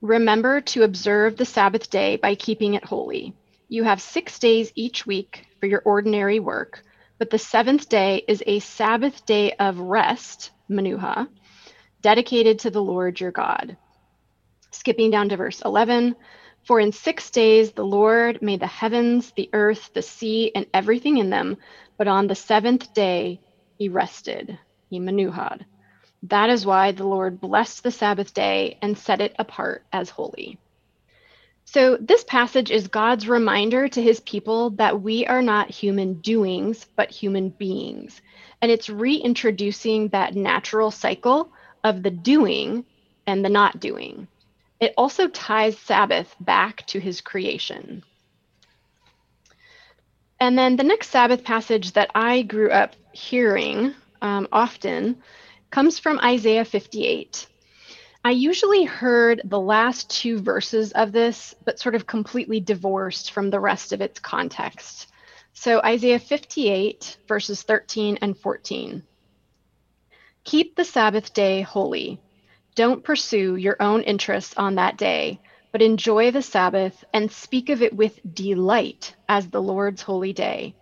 remember 0.01 0.61
to 0.61 0.83
observe 0.83 1.35
the 1.35 1.45
Sabbath 1.45 1.89
day 1.89 2.17
by 2.17 2.35
keeping 2.35 2.75
it 2.75 2.85
holy. 2.85 3.33
You 3.69 3.83
have 3.85 3.99
six 3.99 4.37
days 4.37 4.71
each 4.75 5.03
week 5.03 5.47
for 5.59 5.65
your 5.65 5.81
ordinary 5.83 6.39
work, 6.39 6.83
but 7.17 7.31
the 7.31 7.39
seventh 7.39 7.89
day 7.89 8.23
is 8.27 8.43
a 8.45 8.59
Sabbath 8.59 9.25
day 9.25 9.53
of 9.53 9.79
rest, 9.79 10.51
Manuha, 10.69 11.27
dedicated 12.03 12.59
to 12.59 12.69
the 12.69 12.83
Lord 12.83 13.19
your 13.19 13.31
God. 13.31 13.75
Skipping 14.71 15.09
down 15.09 15.29
to 15.29 15.37
verse 15.37 15.59
11, 15.65 16.15
for 16.67 16.79
in 16.79 16.91
six 16.91 17.31
days 17.31 17.71
the 17.71 17.83
Lord 17.83 18.43
made 18.43 18.59
the 18.59 18.67
heavens, 18.67 19.33
the 19.35 19.49
earth, 19.53 19.89
the 19.95 20.03
sea, 20.03 20.51
and 20.53 20.67
everything 20.71 21.17
in 21.17 21.31
them, 21.31 21.57
but 21.97 22.07
on 22.07 22.27
the 22.27 22.35
seventh 22.35 22.93
day 22.93 23.41
he 23.79 23.89
rested, 23.89 24.59
he 24.91 24.99
manuhad. 24.99 25.65
That 26.23 26.49
is 26.49 26.65
why 26.65 26.93
the 26.93 27.05
Lord 27.05 27.41
blessed 27.41 27.83
the 27.83 27.91
Sabbath 27.91 28.33
day 28.33 28.77
and 28.81 28.97
set 28.97 29.19
it 29.19 29.35
apart 29.37 29.83
as 29.91 30.09
holy. 30.09 30.57
So, 31.65 31.97
this 31.99 32.23
passage 32.23 32.71
is 32.71 32.87
God's 32.87 33.27
reminder 33.27 33.87
to 33.87 34.01
his 34.01 34.19
people 34.21 34.71
that 34.71 35.01
we 35.01 35.25
are 35.25 35.41
not 35.41 35.69
human 35.69 36.15
doings, 36.15 36.85
but 36.95 37.09
human 37.09 37.49
beings. 37.49 38.21
And 38.61 38.71
it's 38.71 38.89
reintroducing 38.89 40.09
that 40.09 40.35
natural 40.35 40.91
cycle 40.91 41.51
of 41.83 42.03
the 42.03 42.11
doing 42.11 42.85
and 43.27 43.43
the 43.43 43.49
not 43.49 43.79
doing. 43.79 44.27
It 44.79 44.93
also 44.97 45.27
ties 45.27 45.77
Sabbath 45.77 46.33
back 46.39 46.85
to 46.87 46.99
his 46.99 47.21
creation. 47.21 48.03
And 50.39 50.57
then 50.57 50.75
the 50.75 50.83
next 50.83 51.09
Sabbath 51.09 51.43
passage 51.43 51.93
that 51.93 52.11
I 52.15 52.41
grew 52.41 52.69
up 52.69 52.95
hearing 53.13 53.93
um, 54.21 54.47
often 54.51 55.21
comes 55.73 55.97
from 55.97 56.19
Isaiah 56.19 56.65
58. 56.65 57.47
I 58.23 58.29
usually 58.29 58.83
heard 58.83 59.41
the 59.43 59.59
last 59.59 60.07
two 60.07 60.37
verses 60.39 60.91
of 60.91 61.11
this, 61.11 61.55
but 61.65 61.79
sort 61.79 61.95
of 61.95 62.05
completely 62.05 62.59
divorced 62.59 63.31
from 63.31 63.49
the 63.49 63.59
rest 63.59 63.91
of 63.91 63.99
its 63.99 64.19
context. 64.19 65.07
So, 65.53 65.81
Isaiah 65.81 66.19
58, 66.19 67.17
verses 67.27 67.63
13 67.63 68.19
and 68.21 68.37
14. 68.37 69.01
Keep 70.43 70.75
the 70.75 70.85
Sabbath 70.85 71.33
day 71.33 71.61
holy. 71.61 72.21
Don't 72.75 73.03
pursue 73.03 73.55
your 73.55 73.77
own 73.79 74.03
interests 74.03 74.53
on 74.55 74.75
that 74.75 74.97
day, 74.97 75.39
but 75.71 75.81
enjoy 75.81 76.29
the 76.29 76.43
Sabbath 76.43 77.03
and 77.15 77.31
speak 77.31 77.69
of 77.69 77.81
it 77.81 77.95
with 77.95 78.19
delight 78.31 79.15
as 79.27 79.47
the 79.47 79.61
Lord's 79.61 80.03
holy 80.03 80.33
day. 80.33 80.75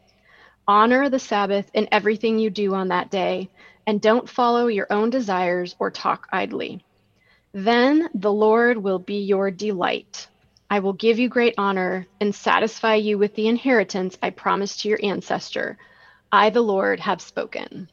Honor 0.68 1.10
the 1.10 1.20
Sabbath 1.20 1.70
in 1.74 1.90
everything 1.92 2.40
you 2.40 2.50
do 2.50 2.74
on 2.76 2.90
that 2.90 3.10
day, 3.12 3.50
and 3.88 4.00
don't 4.00 4.30
follow 4.30 4.68
your 4.68 4.88
own 4.90 5.10
desires 5.10 5.76
or 5.80 5.92
talk 5.92 6.28
idly. 6.32 6.84
Then 7.54 8.10
the 8.14 8.32
Lord 8.32 8.78
will 8.78 9.00
be 9.00 9.24
your 9.24 9.52
delight. 9.52 10.28
I 10.70 10.80
will 10.80 10.94
give 10.94 11.20
you 11.20 11.28
great 11.28 11.56
honor 11.58 12.08
and 12.22 12.34
satisfy 12.34 12.96
you 12.96 13.18
with 13.18 13.36
the 13.36 13.48
inheritance 13.48 14.18
I 14.22 14.30
promised 14.30 14.82
to 14.82 14.90
your 14.90 15.00
ancestor. 15.04 15.78
I, 16.32 16.50
the 16.50 16.62
Lord, 16.62 17.02
have 17.02 17.22
spoken. 17.22 17.90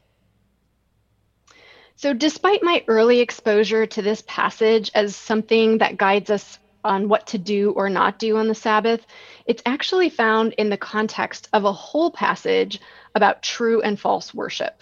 So, 1.97 2.13
despite 2.13 2.63
my 2.63 2.85
early 2.87 3.19
exposure 3.19 3.85
to 3.85 4.01
this 4.01 4.23
passage 4.25 4.89
as 4.95 5.17
something 5.17 5.79
that 5.79 5.97
guides 5.97 6.29
us 6.29 6.57
on 6.83 7.09
what 7.09 7.27
to 7.27 7.37
do 7.37 7.71
or 7.71 7.89
not 7.89 8.19
do 8.19 8.37
on 8.37 8.47
the 8.47 8.55
Sabbath, 8.55 9.05
it's 9.45 9.63
actually 9.65 10.09
found 10.09 10.53
in 10.53 10.69
the 10.69 10.77
context 10.77 11.49
of 11.53 11.65
a 11.65 11.71
whole 11.71 12.11
passage 12.11 12.79
about 13.15 13.43
true 13.43 13.81
and 13.81 13.99
false 13.99 14.33
worship. 14.33 14.81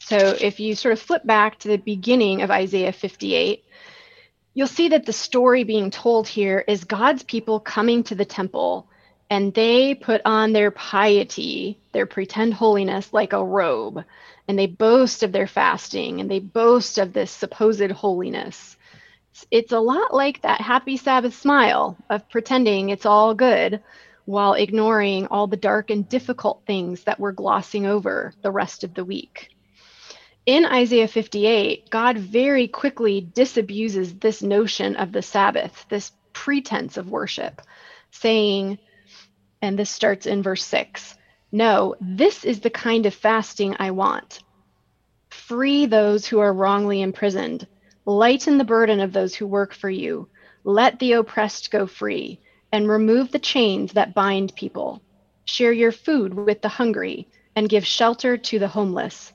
So, 0.00 0.36
if 0.40 0.60
you 0.60 0.74
sort 0.74 0.92
of 0.92 1.00
flip 1.00 1.26
back 1.26 1.58
to 1.60 1.68
the 1.68 1.78
beginning 1.78 2.42
of 2.42 2.50
Isaiah 2.50 2.92
58, 2.92 3.64
you'll 4.54 4.66
see 4.68 4.88
that 4.90 5.04
the 5.04 5.12
story 5.12 5.64
being 5.64 5.90
told 5.90 6.28
here 6.28 6.64
is 6.66 6.84
God's 6.84 7.24
people 7.24 7.58
coming 7.58 8.04
to 8.04 8.14
the 8.14 8.24
temple 8.24 8.88
and 9.28 9.52
they 9.52 9.94
put 9.94 10.22
on 10.24 10.52
their 10.52 10.70
piety, 10.70 11.80
their 11.92 12.06
pretend 12.06 12.54
holiness, 12.54 13.12
like 13.12 13.32
a 13.32 13.44
robe 13.44 14.04
and 14.48 14.58
they 14.58 14.66
boast 14.66 15.22
of 15.22 15.32
their 15.32 15.46
fasting 15.46 16.20
and 16.20 16.30
they 16.30 16.38
boast 16.38 16.98
of 16.98 17.12
this 17.12 17.30
supposed 17.30 17.90
holiness. 17.90 18.76
It's 19.50 19.72
a 19.72 19.80
lot 19.80 20.14
like 20.14 20.42
that 20.42 20.60
happy 20.60 20.96
Sabbath 20.96 21.34
smile 21.34 21.96
of 22.10 22.28
pretending 22.28 22.88
it's 22.88 23.06
all 23.06 23.34
good 23.34 23.82
while 24.24 24.54
ignoring 24.54 25.26
all 25.28 25.46
the 25.46 25.56
dark 25.56 25.90
and 25.90 26.08
difficult 26.08 26.62
things 26.66 27.04
that 27.04 27.20
we're 27.20 27.32
glossing 27.32 27.86
over 27.86 28.32
the 28.42 28.50
rest 28.50 28.84
of 28.84 28.94
the 28.94 29.04
week. 29.04 29.48
In 30.46 30.64
Isaiah 30.64 31.08
58, 31.08 31.90
God 31.90 32.18
very 32.18 32.68
quickly 32.68 33.28
disabuses 33.34 34.20
this 34.20 34.42
notion 34.42 34.96
of 34.96 35.12
the 35.12 35.22
Sabbath, 35.22 35.86
this 35.88 36.12
pretense 36.32 36.96
of 36.96 37.10
worship, 37.10 37.62
saying, 38.10 38.78
and 39.62 39.78
this 39.78 39.90
starts 39.90 40.26
in 40.26 40.42
verse 40.42 40.64
6 40.64 41.16
no, 41.52 41.94
this 42.00 42.44
is 42.44 42.60
the 42.60 42.70
kind 42.70 43.06
of 43.06 43.14
fasting 43.14 43.76
I 43.78 43.92
want. 43.92 44.40
Free 45.30 45.86
those 45.86 46.26
who 46.26 46.40
are 46.40 46.52
wrongly 46.52 47.02
imprisoned. 47.02 47.66
Lighten 48.06 48.56
the 48.56 48.64
burden 48.64 49.00
of 49.00 49.12
those 49.12 49.34
who 49.34 49.48
work 49.48 49.74
for 49.74 49.90
you. 49.90 50.28
Let 50.62 51.00
the 51.00 51.12
oppressed 51.14 51.72
go 51.72 51.86
free, 51.86 52.38
and 52.70 52.88
remove 52.88 53.32
the 53.32 53.38
chains 53.40 53.92
that 53.94 54.14
bind 54.14 54.54
people. 54.54 55.02
Share 55.44 55.72
your 55.72 55.92
food 55.92 56.32
with 56.32 56.62
the 56.62 56.68
hungry, 56.68 57.26
and 57.56 57.68
give 57.68 57.84
shelter 57.84 58.36
to 58.36 58.58
the 58.60 58.68
homeless. 58.68 59.32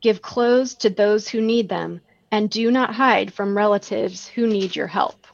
Give 0.00 0.22
clothes 0.22 0.74
to 0.76 0.88
those 0.88 1.28
who 1.28 1.40
need 1.42 1.68
them, 1.68 2.00
and 2.30 2.48
do 2.48 2.70
not 2.70 2.94
hide 2.94 3.34
from 3.34 3.56
relatives 3.56 4.26
who 4.26 4.46
need 4.46 4.74
your 4.74 4.86
help. 4.86 5.26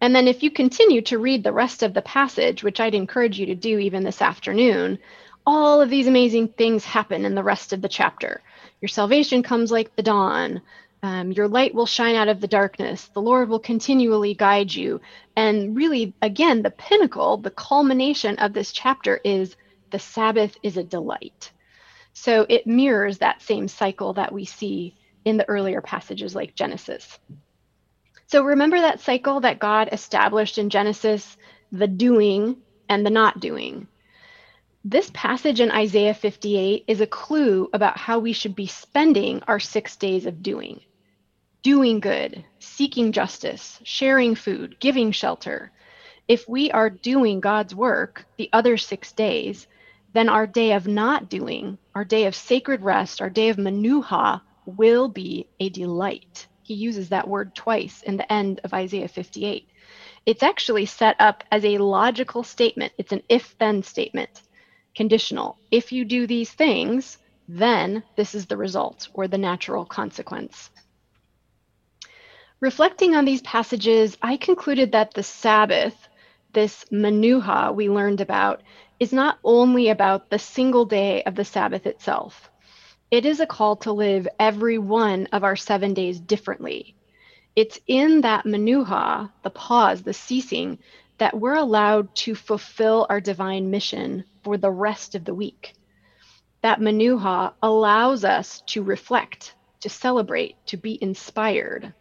And 0.00 0.16
then, 0.16 0.28
if 0.28 0.42
you 0.42 0.50
continue 0.50 1.02
to 1.02 1.18
read 1.18 1.44
the 1.44 1.52
rest 1.52 1.82
of 1.82 1.92
the 1.92 2.00
passage, 2.00 2.62
which 2.62 2.80
I'd 2.80 2.94
encourage 2.94 3.38
you 3.38 3.46
to 3.46 3.54
do 3.54 3.78
even 3.78 4.02
this 4.02 4.22
afternoon, 4.22 4.98
all 5.46 5.82
of 5.82 5.90
these 5.90 6.06
amazing 6.06 6.48
things 6.48 6.84
happen 6.84 7.26
in 7.26 7.34
the 7.34 7.42
rest 7.42 7.74
of 7.74 7.82
the 7.82 7.88
chapter. 7.88 8.40
Your 8.80 8.88
salvation 8.88 9.42
comes 9.42 9.70
like 9.70 9.94
the 9.94 10.02
dawn. 10.02 10.62
Um, 11.02 11.32
your 11.32 11.48
light 11.48 11.74
will 11.74 11.86
shine 11.86 12.14
out 12.14 12.28
of 12.28 12.40
the 12.40 12.48
darkness. 12.48 13.08
The 13.14 13.22
Lord 13.22 13.48
will 13.48 13.60
continually 13.60 14.34
guide 14.34 14.74
you. 14.74 15.00
And 15.34 15.74
really, 15.74 16.14
again, 16.20 16.62
the 16.62 16.70
pinnacle, 16.70 17.38
the 17.38 17.50
culmination 17.50 18.36
of 18.36 18.52
this 18.52 18.72
chapter 18.72 19.18
is 19.24 19.56
the 19.90 19.98
Sabbath 19.98 20.56
is 20.62 20.76
a 20.76 20.84
delight. 20.84 21.52
So 22.12 22.44
it 22.48 22.66
mirrors 22.66 23.18
that 23.18 23.42
same 23.42 23.66
cycle 23.68 24.14
that 24.14 24.32
we 24.32 24.44
see 24.44 24.94
in 25.24 25.38
the 25.38 25.48
earlier 25.48 25.80
passages 25.80 26.34
like 26.34 26.54
Genesis. 26.54 27.18
So 28.26 28.44
remember 28.44 28.80
that 28.80 29.00
cycle 29.00 29.40
that 29.40 29.58
God 29.58 29.88
established 29.92 30.58
in 30.58 30.70
Genesis 30.70 31.36
the 31.72 31.86
doing 31.86 32.58
and 32.88 33.06
the 33.06 33.10
not 33.10 33.40
doing. 33.40 33.88
This 34.84 35.10
passage 35.14 35.60
in 35.60 35.70
Isaiah 35.70 36.14
58 36.14 36.84
is 36.86 37.00
a 37.00 37.06
clue 37.06 37.68
about 37.72 37.96
how 37.98 38.18
we 38.18 38.32
should 38.32 38.54
be 38.54 38.66
spending 38.66 39.42
our 39.46 39.60
six 39.60 39.96
days 39.96 40.26
of 40.26 40.42
doing 40.42 40.80
doing 41.62 42.00
good, 42.00 42.44
seeking 42.58 43.12
justice, 43.12 43.78
sharing 43.82 44.34
food, 44.34 44.76
giving 44.80 45.12
shelter. 45.12 45.72
If 46.28 46.48
we 46.48 46.70
are 46.70 46.90
doing 46.90 47.40
God's 47.40 47.74
work 47.74 48.24
the 48.36 48.48
other 48.52 48.76
six 48.76 49.12
days, 49.12 49.66
then 50.12 50.28
our 50.28 50.46
day 50.46 50.72
of 50.72 50.86
not 50.86 51.28
doing, 51.28 51.78
our 51.94 52.04
day 52.04 52.24
of 52.26 52.34
sacred 52.34 52.82
rest, 52.82 53.20
our 53.20 53.30
day 53.30 53.48
of 53.48 53.56
manuha 53.56 54.40
will 54.64 55.08
be 55.08 55.46
a 55.58 55.68
delight. 55.68 56.46
He 56.62 56.74
uses 56.74 57.08
that 57.08 57.28
word 57.28 57.54
twice 57.54 58.02
in 58.02 58.16
the 58.16 58.32
end 58.32 58.60
of 58.64 58.72
Isaiah 58.72 59.08
58. 59.08 59.68
It's 60.26 60.42
actually 60.42 60.86
set 60.86 61.16
up 61.18 61.44
as 61.50 61.64
a 61.64 61.78
logical 61.78 62.42
statement, 62.42 62.92
it's 62.98 63.12
an 63.12 63.22
if 63.28 63.56
then 63.58 63.82
statement, 63.82 64.42
conditional. 64.94 65.58
If 65.70 65.92
you 65.92 66.04
do 66.04 66.26
these 66.26 66.50
things, 66.52 67.18
then 67.48 68.02
this 68.16 68.34
is 68.34 68.46
the 68.46 68.56
result 68.56 69.08
or 69.14 69.26
the 69.26 69.38
natural 69.38 69.84
consequence. 69.84 70.70
Reflecting 72.60 73.14
on 73.16 73.24
these 73.24 73.40
passages, 73.40 74.18
I 74.20 74.36
concluded 74.36 74.92
that 74.92 75.14
the 75.14 75.22
Sabbath, 75.22 75.96
this 76.52 76.84
manuha 76.92 77.74
we 77.74 77.88
learned 77.88 78.20
about, 78.20 78.60
is 78.98 79.14
not 79.14 79.38
only 79.42 79.88
about 79.88 80.28
the 80.28 80.38
single 80.38 80.84
day 80.84 81.22
of 81.22 81.34
the 81.34 81.44
Sabbath 81.44 81.86
itself. 81.86 82.50
It 83.10 83.24
is 83.24 83.40
a 83.40 83.46
call 83.46 83.76
to 83.76 83.92
live 83.92 84.28
every 84.38 84.76
one 84.76 85.26
of 85.32 85.42
our 85.42 85.56
seven 85.56 85.94
days 85.94 86.20
differently. 86.20 86.94
It's 87.56 87.80
in 87.86 88.20
that 88.20 88.44
manuha, 88.44 89.32
the 89.42 89.48
pause, 89.48 90.02
the 90.02 90.12
ceasing, 90.12 90.80
that 91.16 91.40
we're 91.40 91.54
allowed 91.54 92.14
to 92.16 92.34
fulfill 92.34 93.06
our 93.08 93.22
divine 93.22 93.70
mission 93.70 94.24
for 94.44 94.58
the 94.58 94.70
rest 94.70 95.14
of 95.14 95.24
the 95.24 95.34
week. 95.34 95.72
That 96.60 96.78
manuha 96.78 97.54
allows 97.62 98.22
us 98.22 98.62
to 98.66 98.82
reflect, 98.82 99.54
to 99.80 99.88
celebrate, 99.88 100.56
to 100.66 100.76
be 100.76 101.02
inspired. 101.02 101.94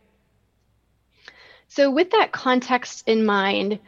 So, 1.69 1.91
with 1.91 2.09
that 2.11 2.31
context 2.31 3.07
in 3.07 3.23
mind, 3.23 3.79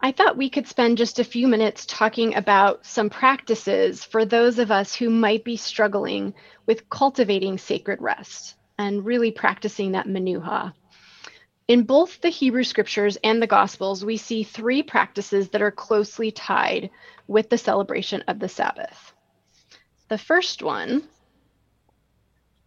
I 0.00 0.12
thought 0.12 0.36
we 0.36 0.48
could 0.48 0.68
spend 0.68 0.98
just 0.98 1.18
a 1.18 1.24
few 1.24 1.48
minutes 1.48 1.84
talking 1.84 2.36
about 2.36 2.86
some 2.86 3.10
practices 3.10 4.04
for 4.04 4.24
those 4.24 4.60
of 4.60 4.70
us 4.70 4.94
who 4.94 5.10
might 5.10 5.42
be 5.42 5.56
struggling 5.56 6.34
with 6.66 6.88
cultivating 6.88 7.58
sacred 7.58 8.00
rest 8.00 8.54
and 8.78 9.04
really 9.04 9.32
practicing 9.32 9.92
that 9.92 10.06
manuha. 10.06 10.74
In 11.66 11.82
both 11.82 12.20
the 12.20 12.28
Hebrew 12.28 12.62
scriptures 12.62 13.18
and 13.24 13.42
the 13.42 13.48
Gospels, 13.48 14.04
we 14.04 14.16
see 14.16 14.44
three 14.44 14.84
practices 14.84 15.48
that 15.48 15.62
are 15.62 15.72
closely 15.72 16.30
tied 16.30 16.90
with 17.26 17.50
the 17.50 17.58
celebration 17.58 18.22
of 18.28 18.38
the 18.38 18.48
Sabbath. 18.48 19.12
The 20.08 20.18
first 20.18 20.62
one 20.62 21.02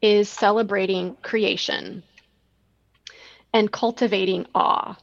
is 0.01 0.27
celebrating 0.27 1.15
creation 1.21 2.03
and 3.57 3.71
cultivating 3.71 4.45
awe. 4.53 4.95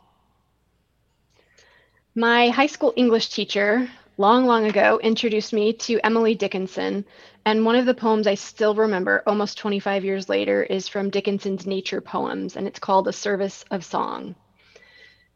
My 2.14 2.50
high 2.50 2.68
school 2.68 2.92
English 2.94 3.30
teacher, 3.30 3.90
long, 4.16 4.46
long 4.46 4.66
ago, 4.66 5.00
introduced 5.02 5.52
me 5.52 5.72
to 5.72 5.98
Emily 6.06 6.36
Dickinson. 6.36 7.04
And 7.44 7.64
one 7.64 7.74
of 7.74 7.84
the 7.84 7.94
poems 7.94 8.28
I 8.28 8.36
still 8.36 8.76
remember 8.76 9.24
almost 9.26 9.58
25 9.58 10.04
years 10.04 10.28
later 10.28 10.62
is 10.62 10.86
from 10.86 11.10
Dickinson's 11.10 11.66
Nature 11.66 12.00
Poems, 12.00 12.54
and 12.54 12.68
it's 12.68 12.78
called 12.78 13.08
A 13.08 13.12
Service 13.12 13.64
of 13.72 13.84
Song. 13.84 14.36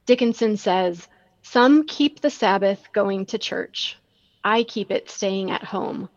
Dickinson 0.06 0.56
says, 0.56 1.08
Some 1.42 1.88
keep 1.88 2.20
the 2.20 2.30
Sabbath 2.30 2.84
going 2.92 3.26
to 3.26 3.38
church. 3.38 3.98
I 4.44 4.62
keep 4.62 4.92
it 4.92 5.10
staying 5.10 5.50
at 5.50 5.64
home, 5.64 6.08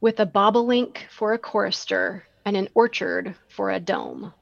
with 0.00 0.18
a 0.18 0.26
bobolink 0.26 0.96
for 1.10 1.32
a 1.32 1.38
chorister 1.38 2.24
and 2.44 2.56
an 2.56 2.68
orchard 2.74 3.36
for 3.46 3.70
a 3.70 3.78
dome. 3.78 4.34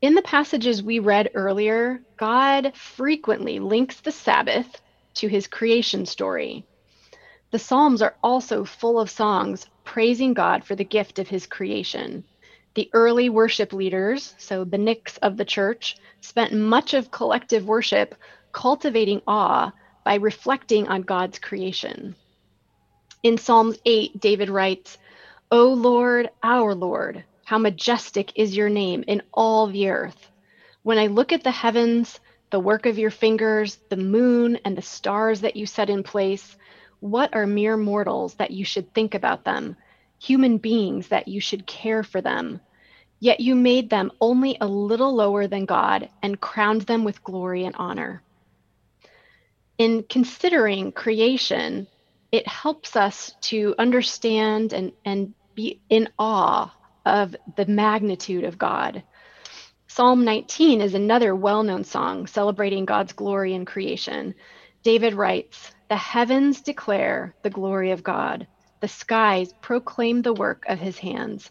In 0.00 0.14
the 0.14 0.22
passages 0.22 0.80
we 0.80 1.00
read 1.00 1.30
earlier, 1.34 2.00
God 2.16 2.76
frequently 2.76 3.58
links 3.58 4.00
the 4.00 4.12
Sabbath 4.12 4.80
to 5.14 5.26
his 5.26 5.48
creation 5.48 6.06
story. 6.06 6.64
The 7.50 7.58
Psalms 7.58 8.00
are 8.00 8.14
also 8.22 8.64
full 8.64 9.00
of 9.00 9.10
songs 9.10 9.66
praising 9.84 10.34
God 10.34 10.64
for 10.64 10.76
the 10.76 10.84
gift 10.84 11.18
of 11.18 11.26
his 11.26 11.46
creation. 11.46 12.22
The 12.74 12.88
early 12.92 13.28
worship 13.28 13.72
leaders, 13.72 14.36
so 14.38 14.62
the 14.62 14.78
Nicks 14.78 15.16
of 15.16 15.36
the 15.36 15.44
church, 15.44 15.96
spent 16.20 16.52
much 16.52 16.94
of 16.94 17.10
collective 17.10 17.66
worship 17.66 18.14
cultivating 18.52 19.20
awe 19.26 19.72
by 20.04 20.14
reflecting 20.14 20.86
on 20.86 21.02
God's 21.02 21.40
creation. 21.40 22.14
In 23.24 23.36
Psalms 23.36 23.78
8, 23.84 24.20
David 24.20 24.48
writes, 24.48 24.96
O 25.50 25.72
Lord, 25.72 26.30
our 26.44 26.72
Lord, 26.76 27.24
How 27.48 27.56
majestic 27.56 28.32
is 28.34 28.54
your 28.54 28.68
name 28.68 29.04
in 29.06 29.22
all 29.32 29.68
the 29.68 29.88
earth. 29.88 30.30
When 30.82 30.98
I 30.98 31.06
look 31.06 31.32
at 31.32 31.44
the 31.44 31.50
heavens, 31.50 32.20
the 32.50 32.60
work 32.60 32.84
of 32.84 32.98
your 32.98 33.10
fingers, 33.10 33.78
the 33.88 33.96
moon 33.96 34.58
and 34.66 34.76
the 34.76 34.82
stars 34.82 35.40
that 35.40 35.56
you 35.56 35.64
set 35.64 35.88
in 35.88 36.02
place, 36.02 36.58
what 37.00 37.34
are 37.34 37.46
mere 37.46 37.78
mortals 37.78 38.34
that 38.34 38.50
you 38.50 38.66
should 38.66 38.92
think 38.92 39.14
about 39.14 39.44
them, 39.44 39.76
human 40.18 40.58
beings 40.58 41.08
that 41.08 41.26
you 41.26 41.40
should 41.40 41.66
care 41.66 42.02
for 42.02 42.20
them? 42.20 42.60
Yet 43.18 43.40
you 43.40 43.54
made 43.54 43.88
them 43.88 44.12
only 44.20 44.58
a 44.60 44.66
little 44.66 45.14
lower 45.14 45.46
than 45.46 45.64
God 45.64 46.10
and 46.22 46.38
crowned 46.38 46.82
them 46.82 47.02
with 47.02 47.24
glory 47.24 47.64
and 47.64 47.74
honor. 47.78 48.22
In 49.78 50.02
considering 50.02 50.92
creation, 50.92 51.86
it 52.30 52.46
helps 52.46 52.94
us 52.94 53.32
to 53.40 53.74
understand 53.78 54.74
and, 54.74 54.92
and 55.06 55.32
be 55.54 55.80
in 55.88 56.10
awe 56.18 56.74
of 57.08 57.34
the 57.56 57.66
magnitude 57.66 58.44
of 58.44 58.58
God. 58.58 59.02
Psalm 59.88 60.24
19 60.24 60.80
is 60.82 60.94
another 60.94 61.34
well 61.34 61.62
known 61.62 61.82
song 61.82 62.26
celebrating 62.26 62.84
God's 62.84 63.14
glory 63.14 63.54
in 63.54 63.64
creation. 63.64 64.34
David 64.84 65.14
writes, 65.14 65.72
The 65.88 65.96
heavens 65.96 66.60
declare 66.60 67.34
the 67.42 67.50
glory 67.50 67.92
of 67.92 68.02
God, 68.02 68.46
the 68.80 68.88
skies 68.88 69.52
proclaim 69.54 70.22
the 70.22 70.34
work 70.34 70.64
of 70.68 70.78
his 70.78 70.98
hands. 70.98 71.50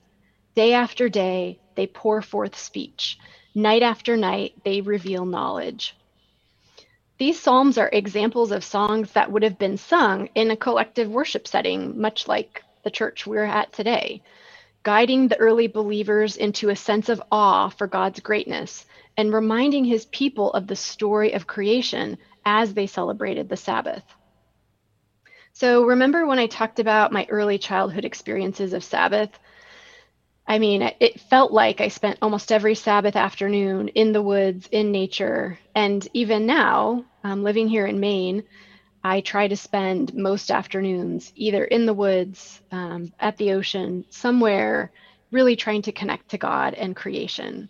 Day 0.56 0.74
after 0.74 1.10
day, 1.10 1.60
they 1.76 1.88
pour 1.88 2.22
forth 2.22 2.58
speech. 2.58 3.18
Night 3.56 3.84
after 3.84 4.16
night, 4.16 4.54
they 4.64 4.82
reveal 4.82 5.26
knowledge. 5.26 5.96
These 7.18 7.42
psalms 7.42 7.80
are 7.80 7.90
examples 7.92 8.52
of 8.52 8.64
songs 8.64 9.12
that 9.14 9.32
would 9.32 9.42
have 9.44 9.58
been 9.58 9.78
sung 9.78 10.30
in 10.36 10.52
a 10.52 10.56
collective 10.56 11.10
worship 11.10 11.48
setting, 11.48 12.00
much 12.00 12.28
like 12.28 12.64
the 12.84 12.92
church 12.92 13.26
we're 13.26 13.44
at 13.44 13.74
today, 13.74 14.22
guiding 14.88 15.28
the 15.28 15.38
early 15.42 15.68
believers 15.68 16.38
into 16.38 16.70
a 16.70 16.76
sense 16.78 17.10
of 17.10 17.22
awe 17.30 17.68
for 17.68 17.88
God's 17.88 18.22
greatness 18.22 18.86
and 19.18 19.34
reminding 19.34 19.84
his 19.84 20.06
people 20.06 20.54
of 20.54 20.66
the 20.66 20.78
story 20.78 21.34
of 21.34 21.46
creation 21.46 22.18
as 22.46 22.74
they 22.74 22.88
celebrated 22.88 23.50
the 23.50 23.58
Sabbath. 23.58 24.06
So, 25.52 25.84
remember 25.84 26.26
when 26.26 26.40
I 26.40 26.48
talked 26.48 26.80
about 26.80 27.12
my 27.12 27.28
early 27.30 27.58
childhood 27.58 28.06
experiences 28.06 28.72
of 28.72 28.82
Sabbath? 28.82 29.38
I 30.48 30.58
mean, 30.58 30.90
it 31.02 31.20
felt 31.20 31.52
like 31.52 31.82
I 31.82 31.90
spent 31.90 32.20
almost 32.22 32.50
every 32.50 32.76
Sabbath 32.76 33.18
afternoon 33.18 33.90
in 33.90 34.14
the 34.14 34.22
woods, 34.22 34.70
in 34.72 34.94
nature. 34.94 35.60
And 35.76 36.08
even 36.14 36.46
now, 36.46 37.04
um, 37.26 37.44
living 37.44 37.68
here 37.68 37.88
in 37.88 38.00
Maine, 38.00 38.46
I 39.10 39.22
try 39.22 39.48
to 39.48 39.56
spend 39.56 40.14
most 40.14 40.52
afternoons 40.52 41.32
either 41.34 41.64
in 41.64 41.86
the 41.86 41.94
woods, 41.94 42.62
um, 42.74 43.14
at 43.22 43.38
the 43.38 43.54
ocean, 43.54 44.04
somewhere, 44.10 44.92
really 45.32 45.56
trying 45.56 45.82
to 45.84 45.94
connect 45.94 46.28
to 46.32 46.38
God 46.38 46.74
and 46.74 46.94
creation. 46.94 47.70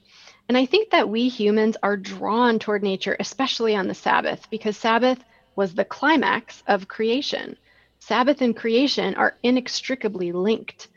And 0.49 0.57
I 0.57 0.65
think 0.65 0.89
that 0.89 1.09
we 1.09 1.29
humans 1.29 1.77
are 1.83 1.95
drawn 1.95 2.57
toward 2.57 2.81
nature, 2.81 3.15
especially 3.19 3.75
on 3.75 3.87
the 3.87 3.93
Sabbath, 3.93 4.49
because 4.49 4.77
Sabbath 4.77 5.23
was 5.55 5.75
the 5.75 5.85
climax 5.85 6.63
of 6.65 6.87
creation. 6.87 7.55
Sabbath 7.99 8.41
and 8.41 8.57
creation 8.57 9.13
are 9.13 9.37
inextricably 9.43 10.31
linked. 10.31 10.87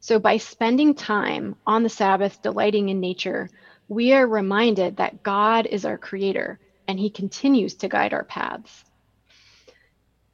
So, 0.00 0.18
by 0.18 0.38
spending 0.38 0.94
time 0.94 1.54
on 1.66 1.82
the 1.82 1.90
Sabbath 1.90 2.40
delighting 2.40 2.88
in 2.88 2.98
nature, 2.98 3.50
we 3.88 4.14
are 4.14 4.26
reminded 4.26 4.96
that 4.96 5.22
God 5.22 5.66
is 5.66 5.84
our 5.84 5.98
creator 5.98 6.58
and 6.88 6.98
he 6.98 7.10
continues 7.10 7.74
to 7.74 7.90
guide 7.90 8.14
our 8.14 8.24
paths. 8.24 8.84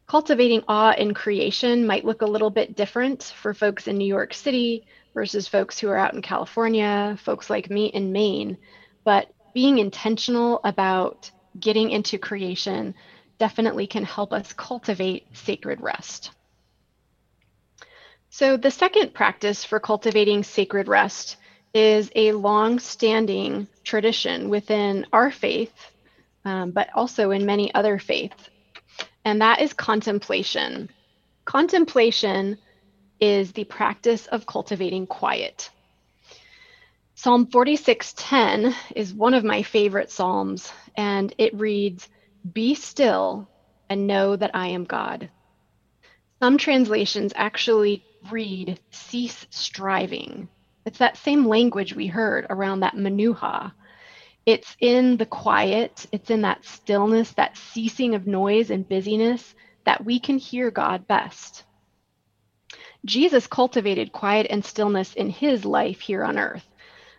Cultivating 0.09 0.65
awe 0.69 0.95
in 0.97 1.13
creation 1.13 1.87
might 1.87 2.07
look 2.07 2.23
a 2.23 2.27
little 2.27 2.49
bit 2.49 2.75
different 2.75 3.23
for 3.23 3.53
folks 3.53 3.89
in 3.89 3.99
New 3.99 4.07
York 4.07 4.33
City 4.33 4.87
versus 5.13 5.47
folks 5.47 5.79
who 5.79 5.89
are 5.91 5.99
out 5.99 6.15
in 6.15 6.23
California, 6.23 7.19
folks 7.23 7.51
like 7.51 7.69
me 7.69 7.87
in 7.87 8.11
Maine. 8.11 8.57
But 9.05 9.31
being 9.53 9.77
intentional 9.77 10.61
about 10.65 11.31
getting 11.61 11.91
into 11.91 12.17
creation 12.17 12.95
definitely 13.39 13.87
can 13.87 14.03
help 14.03 14.33
us 14.33 14.55
cultivate 14.55 15.27
sacred 15.37 15.83
rest. 15.83 16.31
So, 18.31 18.57
the 18.57 18.71
second 18.71 19.13
practice 19.13 19.63
for 19.63 19.79
cultivating 19.79 20.43
sacred 20.43 20.89
rest 20.89 21.37
is 21.75 22.11
a 22.15 22.33
long 22.33 22.79
standing 22.79 23.69
tradition 23.85 24.49
within 24.49 25.05
our 25.13 25.31
faith, 25.31 25.75
um, 26.47 26.71
but 26.71 26.89
also 26.95 27.31
in 27.31 27.45
many 27.45 27.75
other 27.75 27.99
faiths, 27.99 28.49
and 29.25 29.41
that 29.41 29.61
is 29.61 29.73
contemplation. 29.73 30.91
Contemplation 31.45 32.59
is 33.21 33.53
the 33.53 33.65
practice 33.65 34.27
of 34.27 34.47
cultivating 34.47 35.07
quiet. 35.07 35.71
Psalm 37.15 37.47
46:10 37.47 38.75
is 38.95 39.13
one 39.13 39.35
of 39.35 39.45
my 39.45 39.63
favorite 39.63 40.11
psalms 40.11 40.73
and 40.97 41.35
it 41.39 41.53
reads, 41.55 42.09
"Be 42.53 42.75
still 42.75 43.49
and 43.91 44.07
know 44.07 44.37
that 44.37 44.53
I 44.55 44.69
am 44.69 44.85
God." 44.85 45.31
Some 46.41 46.59
translations 46.59 47.33
actually 47.35 48.05
read 48.31 48.79
cease 48.91 49.47
striving. 49.51 50.49
It's 50.85 50.99
that 50.99 51.17
same 51.17 51.47
language 51.47 51.95
we 51.95 52.07
heard 52.07 52.47
around 52.49 52.81
that 52.81 52.95
menuha. 52.95 53.73
It's 54.49 54.79
in 54.81 55.19
the 55.19 55.27
quiet, 55.27 56.07
it's 56.11 56.31
in 56.31 56.41
that 56.41 56.65
stillness, 56.65 57.33
that 57.33 57.59
ceasing 57.59 58.15
of 58.15 58.27
noise 58.27 58.71
and 58.71 58.89
busyness 58.89 59.55
that 59.85 60.03
we 60.07 60.19
can 60.19 60.39
hear 60.39 60.71
God 60.71 61.07
best. 61.07 61.65
Jesus 63.05 63.47
cultivated 63.47 64.11
quiet 64.11 64.47
and 64.49 64.65
stillness 64.65 65.13
in 65.13 65.29
his 65.29 65.67
life 65.67 66.01
here 66.01 66.25
on 66.25 66.39
earth. 66.39 66.67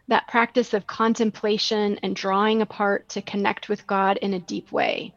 That 0.07 0.27
practice 0.27 0.73
of 0.73 0.87
contemplation 0.87 1.99
and 2.01 2.15
drawing 2.15 2.63
apart 2.63 3.09
to 3.09 3.21
connect 3.21 3.69
with 3.69 3.85
God 3.85 4.17
in 4.17 4.33
a 4.33 4.39
deep 4.39 4.71
way. 4.71 5.13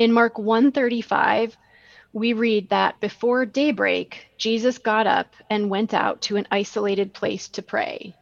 In 0.00 0.12
Mark 0.12 0.40
135, 0.40 1.56
we 2.12 2.32
read 2.32 2.70
that 2.70 2.98
before 2.98 3.46
daybreak, 3.46 4.26
Jesus 4.38 4.78
got 4.78 5.06
up 5.06 5.36
and 5.48 5.70
went 5.70 5.94
out 5.94 6.22
to 6.22 6.36
an 6.36 6.48
isolated 6.50 7.14
place 7.14 7.48
to 7.50 7.62
pray. 7.62 8.16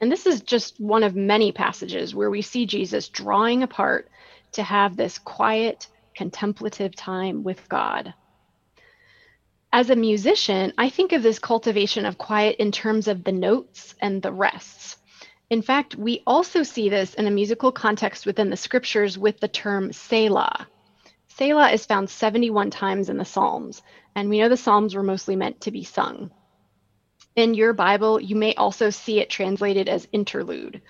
And 0.00 0.12
this 0.12 0.26
is 0.26 0.42
just 0.42 0.78
one 0.78 1.02
of 1.02 1.16
many 1.16 1.52
passages 1.52 2.14
where 2.14 2.30
we 2.30 2.42
see 2.42 2.66
Jesus 2.66 3.08
drawing 3.08 3.62
apart 3.62 4.10
to 4.52 4.62
have 4.62 4.96
this 4.96 5.18
quiet, 5.18 5.86
contemplative 6.14 6.94
time 6.94 7.42
with 7.42 7.68
God. 7.68 8.12
As 9.72 9.90
a 9.90 9.96
musician, 9.96 10.72
I 10.78 10.90
think 10.90 11.12
of 11.12 11.22
this 11.22 11.38
cultivation 11.38 12.06
of 12.06 12.18
quiet 12.18 12.56
in 12.58 12.72
terms 12.72 13.08
of 13.08 13.24
the 13.24 13.32
notes 13.32 13.94
and 14.00 14.22
the 14.22 14.32
rests. 14.32 14.96
In 15.48 15.62
fact, 15.62 15.94
we 15.94 16.22
also 16.26 16.62
see 16.62 16.88
this 16.88 17.14
in 17.14 17.26
a 17.26 17.30
musical 17.30 17.72
context 17.72 18.26
within 18.26 18.50
the 18.50 18.56
scriptures 18.56 19.18
with 19.18 19.38
the 19.38 19.48
term 19.48 19.92
Selah. 19.92 20.66
Selah 21.28 21.70
is 21.70 21.86
found 21.86 22.08
71 22.10 22.70
times 22.70 23.08
in 23.08 23.18
the 23.18 23.24
Psalms, 23.24 23.82
and 24.14 24.28
we 24.28 24.38
know 24.38 24.48
the 24.48 24.56
Psalms 24.56 24.94
were 24.94 25.02
mostly 25.02 25.36
meant 25.36 25.60
to 25.62 25.70
be 25.70 25.84
sung. 25.84 26.30
In 27.36 27.52
your 27.52 27.74
Bible, 27.74 28.18
you 28.18 28.34
may 28.34 28.54
also 28.54 28.88
see 28.88 29.20
it 29.20 29.28
translated 29.28 29.90
as 29.90 30.08
interlude. 30.10 30.80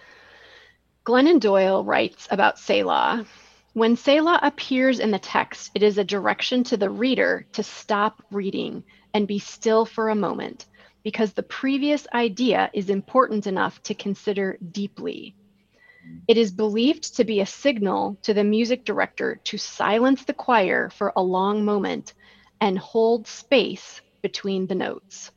Glennon 1.04 1.40
Doyle 1.40 1.84
writes 1.84 2.28
about 2.30 2.60
Selah. 2.60 3.26
When 3.72 3.96
Selah 3.96 4.38
appears 4.40 5.00
in 5.00 5.10
the 5.10 5.18
text, 5.18 5.72
it 5.74 5.82
is 5.82 5.98
a 5.98 6.04
direction 6.04 6.62
to 6.64 6.76
the 6.76 6.88
reader 6.88 7.48
to 7.54 7.64
stop 7.64 8.22
reading 8.30 8.84
and 9.12 9.26
be 9.26 9.40
still 9.40 9.84
for 9.84 10.08
a 10.08 10.14
moment, 10.14 10.66
because 11.02 11.32
the 11.32 11.42
previous 11.42 12.06
idea 12.14 12.70
is 12.72 12.90
important 12.90 13.48
enough 13.48 13.82
to 13.82 13.94
consider 13.94 14.56
deeply. 14.70 15.34
It 16.28 16.36
is 16.36 16.52
believed 16.52 17.16
to 17.16 17.24
be 17.24 17.40
a 17.40 17.46
signal 17.46 18.18
to 18.22 18.32
the 18.32 18.44
music 18.44 18.84
director 18.84 19.40
to 19.44 19.58
silence 19.58 20.22
the 20.24 20.32
choir 20.32 20.90
for 20.90 21.12
a 21.16 21.22
long 21.22 21.64
moment 21.64 22.14
and 22.60 22.78
hold 22.78 23.26
space 23.26 24.00
between 24.22 24.68
the 24.68 24.76
notes. 24.76 25.32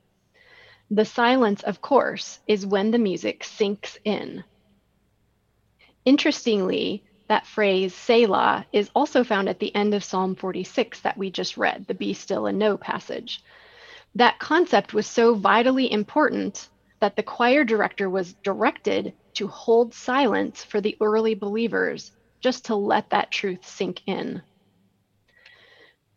The 0.92 1.06
silence, 1.06 1.62
of 1.64 1.82
course, 1.82 2.40
is 2.48 2.66
when 2.66 2.90
the 2.92 2.98
music 2.98 3.44
sinks 3.44 3.98
in. 4.04 4.44
Interestingly, 6.04 7.04
that 7.28 7.46
phrase 7.46 7.94
Selah 7.94 8.66
is 8.74 8.90
also 8.96 9.24
found 9.24 9.50
at 9.50 9.60
the 9.60 9.74
end 9.76 9.94
of 9.94 10.04
Psalm 10.04 10.36
46 10.36 11.02
that 11.02 11.16
we 11.16 11.30
just 11.30 11.58
read, 11.58 11.86
the 11.88 11.94
be 11.94 12.14
still 12.14 12.48
and 12.48 12.58
know 12.58 12.76
passage. 12.76 13.44
That 14.16 14.40
concept 14.40 14.94
was 14.94 15.06
so 15.06 15.36
vitally 15.36 15.92
important 15.92 16.70
that 17.02 17.16
the 17.16 17.24
choir 17.24 17.64
director 17.64 18.10
was 18.10 18.34
directed 18.44 19.14
to 19.36 19.48
hold 19.48 19.94
silence 19.94 20.64
for 20.64 20.82
the 20.82 20.98
early 21.00 21.36
believers, 21.36 22.12
just 22.42 22.66
to 22.66 22.76
let 22.76 23.12
that 23.12 23.32
truth 23.32 23.64
sink 23.68 24.02
in. 24.08 24.42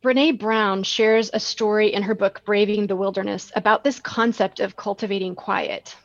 Brene 0.02 0.38
Brown 0.38 0.82
shares 0.82 1.30
a 1.32 1.38
story 1.38 1.92
in 1.92 2.02
her 2.02 2.14
book, 2.14 2.42
Braving 2.44 2.86
the 2.86 2.96
Wilderness, 2.96 3.52
about 3.54 3.84
this 3.84 4.00
concept 4.00 4.58
of 4.58 4.76
cultivating 4.76 5.34
quiet. 5.36 5.96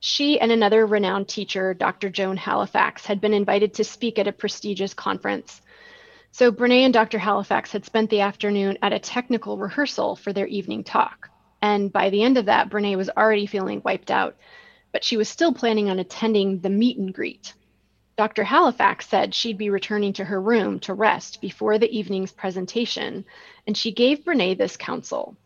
She 0.00 0.38
and 0.38 0.52
another 0.52 0.84
renowned 0.84 1.28
teacher, 1.28 1.72
Dr. 1.72 2.10
Joan 2.10 2.36
Halifax, 2.36 3.06
had 3.06 3.20
been 3.20 3.32
invited 3.32 3.72
to 3.74 3.84
speak 3.84 4.18
at 4.18 4.28
a 4.28 4.32
prestigious 4.32 4.92
conference. 4.92 5.62
So 6.32 6.52
Brene 6.52 6.84
and 6.84 6.92
Dr. 6.92 7.18
Halifax 7.18 7.72
had 7.72 7.86
spent 7.86 8.10
the 8.10 8.20
afternoon 8.20 8.76
at 8.82 8.92
a 8.92 8.98
technical 8.98 9.56
rehearsal 9.56 10.16
for 10.16 10.32
their 10.32 10.46
evening 10.46 10.84
talk. 10.84 11.30
And 11.62 11.90
by 11.92 12.10
the 12.10 12.22
end 12.22 12.36
of 12.36 12.46
that, 12.46 12.68
Brene 12.68 12.96
was 12.96 13.10
already 13.10 13.46
feeling 13.46 13.80
wiped 13.84 14.10
out 14.10 14.36
but 14.92 15.04
she 15.04 15.16
was 15.16 15.28
still 15.28 15.52
planning 15.52 15.88
on 15.90 15.98
attending 15.98 16.60
the 16.60 16.70
meet 16.70 16.98
and 16.98 17.14
greet. 17.14 17.54
Dr. 18.20 18.44
Halifax 18.44 19.08
said 19.08 19.34
she'd 19.34 19.56
be 19.56 19.70
returning 19.70 20.12
to 20.12 20.26
her 20.26 20.38
room 20.42 20.78
to 20.80 20.92
rest 20.92 21.40
before 21.40 21.78
the 21.78 21.90
evening's 21.90 22.32
presentation, 22.32 23.24
and 23.66 23.74
she 23.74 23.92
gave 23.92 24.26
Brene 24.26 24.58
this 24.58 24.76
counsel. 24.76 25.38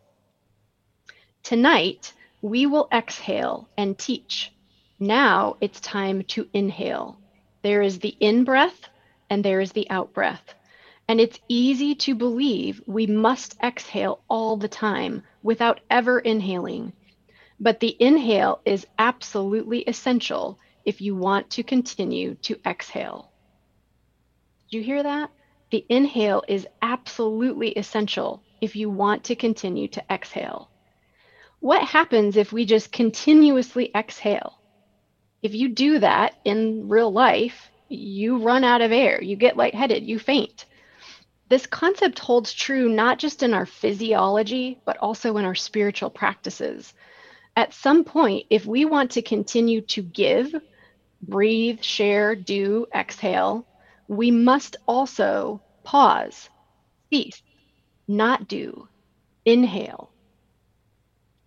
Tonight, 1.41 2.11
we 2.41 2.65
will 2.65 2.89
exhale 2.91 3.69
and 3.77 3.97
teach. 3.97 4.51
Now 4.99 5.55
it's 5.61 5.79
time 5.79 6.23
to 6.23 6.49
inhale. 6.51 7.17
There 7.61 7.81
is 7.81 7.99
the 7.99 8.17
in 8.19 8.43
breath 8.43 8.89
and 9.29 9.41
there 9.41 9.61
is 9.61 9.71
the 9.71 9.89
out 9.89 10.13
breath. 10.13 10.53
And 11.07 11.21
it's 11.21 11.39
easy 11.47 11.95
to 11.95 12.13
believe 12.13 12.81
we 12.85 13.07
must 13.07 13.55
exhale 13.63 14.19
all 14.27 14.57
the 14.57 14.67
time 14.67 15.23
without 15.43 15.79
ever 15.89 16.19
inhaling. 16.19 16.91
But 17.57 17.79
the 17.79 17.95
inhale 18.01 18.59
is 18.65 18.85
absolutely 18.99 19.83
essential 19.83 20.59
if 20.85 21.01
you 21.01 21.15
want 21.15 21.49
to 21.51 21.63
continue 21.63 22.35
to 22.35 22.59
exhale. 22.65 23.31
Did 24.69 24.77
you 24.77 24.83
hear 24.83 25.03
that? 25.03 25.31
The 25.71 25.85
inhale 25.89 26.43
is 26.47 26.67
absolutely 26.81 27.71
essential 27.71 28.43
if 28.61 28.75
you 28.75 28.89
want 28.89 29.25
to 29.25 29.35
continue 29.35 29.87
to 29.89 30.03
exhale. 30.09 30.69
What 31.59 31.81
happens 31.81 32.37
if 32.37 32.53
we 32.53 32.65
just 32.65 32.91
continuously 32.91 33.91
exhale? 33.95 34.59
If 35.41 35.53
you 35.53 35.69
do 35.69 35.99
that 35.99 36.35
in 36.45 36.87
real 36.87 37.11
life, 37.11 37.69
you 37.89 38.37
run 38.37 38.63
out 38.63 38.81
of 38.81 38.91
air, 38.91 39.21
you 39.21 39.35
get 39.35 39.57
lightheaded, 39.57 40.03
you 40.03 40.19
faint. 40.19 40.65
This 41.49 41.67
concept 41.67 42.17
holds 42.19 42.53
true 42.53 42.89
not 42.89 43.19
just 43.19 43.43
in 43.43 43.53
our 43.53 43.65
physiology, 43.65 44.79
but 44.85 44.97
also 44.97 45.37
in 45.37 45.45
our 45.45 45.55
spiritual 45.55 46.09
practices. 46.09 46.93
At 47.55 47.73
some 47.73 48.03
point, 48.03 48.47
if 48.49 48.65
we 48.65 48.85
want 48.85 49.11
to 49.11 49.21
continue 49.21 49.81
to 49.81 50.01
give, 50.01 50.53
breathe, 51.21 51.81
share, 51.81 52.35
do, 52.35 52.87
exhale, 52.93 53.65
we 54.07 54.31
must 54.31 54.75
also 54.87 55.61
pause, 55.83 56.49
cease, 57.11 57.41
not 58.07 58.47
do, 58.47 58.87
inhale. 59.45 60.11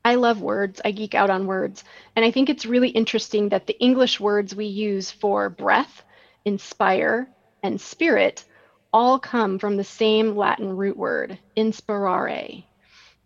I 0.05 0.15
love 0.15 0.41
words. 0.41 0.81
I 0.85 0.93
geek 0.93 1.15
out 1.15 1.29
on 1.31 1.47
words. 1.47 1.85
And 2.17 2.25
I 2.25 2.31
think 2.31 2.49
it's 2.49 2.65
really 2.65 2.89
interesting 2.89 3.51
that 3.51 3.67
the 3.67 3.79
English 3.79 4.19
words 4.19 4.55
we 4.55 4.67
use 4.67 5.11
for 5.11 5.51
breath, 5.51 6.03
inspire, 6.45 7.31
and 7.63 7.81
spirit 7.81 8.45
all 8.93 9.19
come 9.19 9.59
from 9.59 9.77
the 9.77 9.85
same 9.85 10.35
Latin 10.37 10.75
root 10.75 10.97
word, 10.97 11.39
inspirare. 11.57 12.65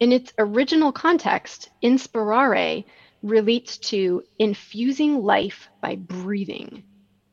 In 0.00 0.10
its 0.10 0.32
original 0.38 0.90
context, 0.90 1.70
inspirare 1.82 2.84
relates 3.22 3.78
to 3.78 4.22
infusing 4.38 5.22
life 5.22 5.68
by 5.80 5.96
breathing, 5.96 6.84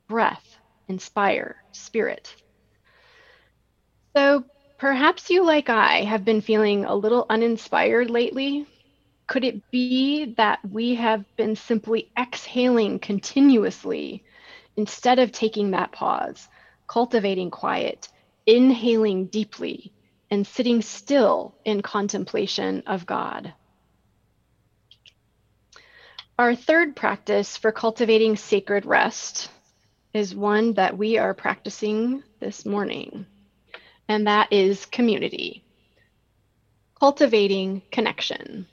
breath, 0.07 0.57
inspire, 0.87 1.57
spirit. 1.71 2.35
So 4.15 4.43
perhaps 4.77 5.29
you, 5.29 5.45
like 5.45 5.69
I, 5.69 6.03
have 6.03 6.25
been 6.25 6.41
feeling 6.41 6.85
a 6.85 6.95
little 6.95 7.25
uninspired 7.29 8.09
lately. 8.09 8.67
Could 9.27 9.43
it 9.43 9.69
be 9.71 10.33
that 10.37 10.59
we 10.67 10.95
have 10.95 11.23
been 11.37 11.55
simply 11.55 12.11
exhaling 12.17 12.99
continuously 12.99 14.23
instead 14.75 15.19
of 15.19 15.31
taking 15.31 15.71
that 15.71 15.91
pause, 15.91 16.47
cultivating 16.87 17.51
quiet, 17.51 18.09
inhaling 18.45 19.27
deeply, 19.27 19.93
and 20.31 20.45
sitting 20.45 20.81
still 20.81 21.55
in 21.65 21.81
contemplation 21.81 22.83
of 22.87 23.05
God? 23.05 23.53
Our 26.39 26.55
third 26.55 26.95
practice 26.95 27.57
for 27.57 27.73
cultivating 27.73 28.37
sacred 28.37 28.85
rest 28.85 29.51
is 30.13 30.33
one 30.33 30.71
that 30.75 30.97
we 30.97 31.17
are 31.17 31.33
practicing 31.33 32.23
this 32.39 32.65
morning, 32.65 33.25
and 34.07 34.25
that 34.25 34.53
is 34.53 34.85
community, 34.85 35.65
cultivating 36.97 37.81
connection. 37.91 38.67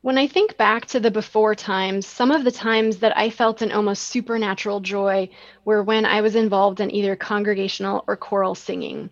When 0.00 0.16
I 0.16 0.28
think 0.28 0.56
back 0.56 0.86
to 0.86 1.00
the 1.00 1.10
before 1.10 1.56
times, 1.56 2.06
some 2.06 2.30
of 2.30 2.44
the 2.44 2.52
times 2.52 2.98
that 2.98 3.18
I 3.18 3.28
felt 3.28 3.60
an 3.60 3.72
almost 3.72 4.04
supernatural 4.04 4.78
joy 4.78 5.28
were 5.64 5.82
when 5.82 6.06
I 6.06 6.20
was 6.20 6.36
involved 6.36 6.78
in 6.78 6.94
either 6.94 7.16
congregational 7.16 8.04
or 8.06 8.16
choral 8.16 8.54
singing. 8.54 9.10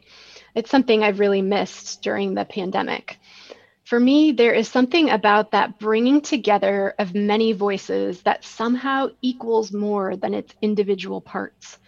It's 0.54 0.70
something 0.70 1.02
I've 1.02 1.18
really 1.18 1.42
missed 1.42 2.02
during 2.02 2.34
the 2.34 2.44
pandemic. 2.44 3.18
For 3.84 4.00
me, 4.00 4.32
there 4.32 4.54
is 4.54 4.66
something 4.66 5.10
about 5.10 5.50
that 5.50 5.78
bringing 5.78 6.22
together 6.22 6.94
of 6.98 7.14
many 7.14 7.52
voices 7.52 8.22
that 8.22 8.44
somehow 8.44 9.08
equals 9.20 9.72
more 9.72 10.16
than 10.16 10.32
its 10.32 10.54
individual 10.62 11.20
parts. 11.20 11.78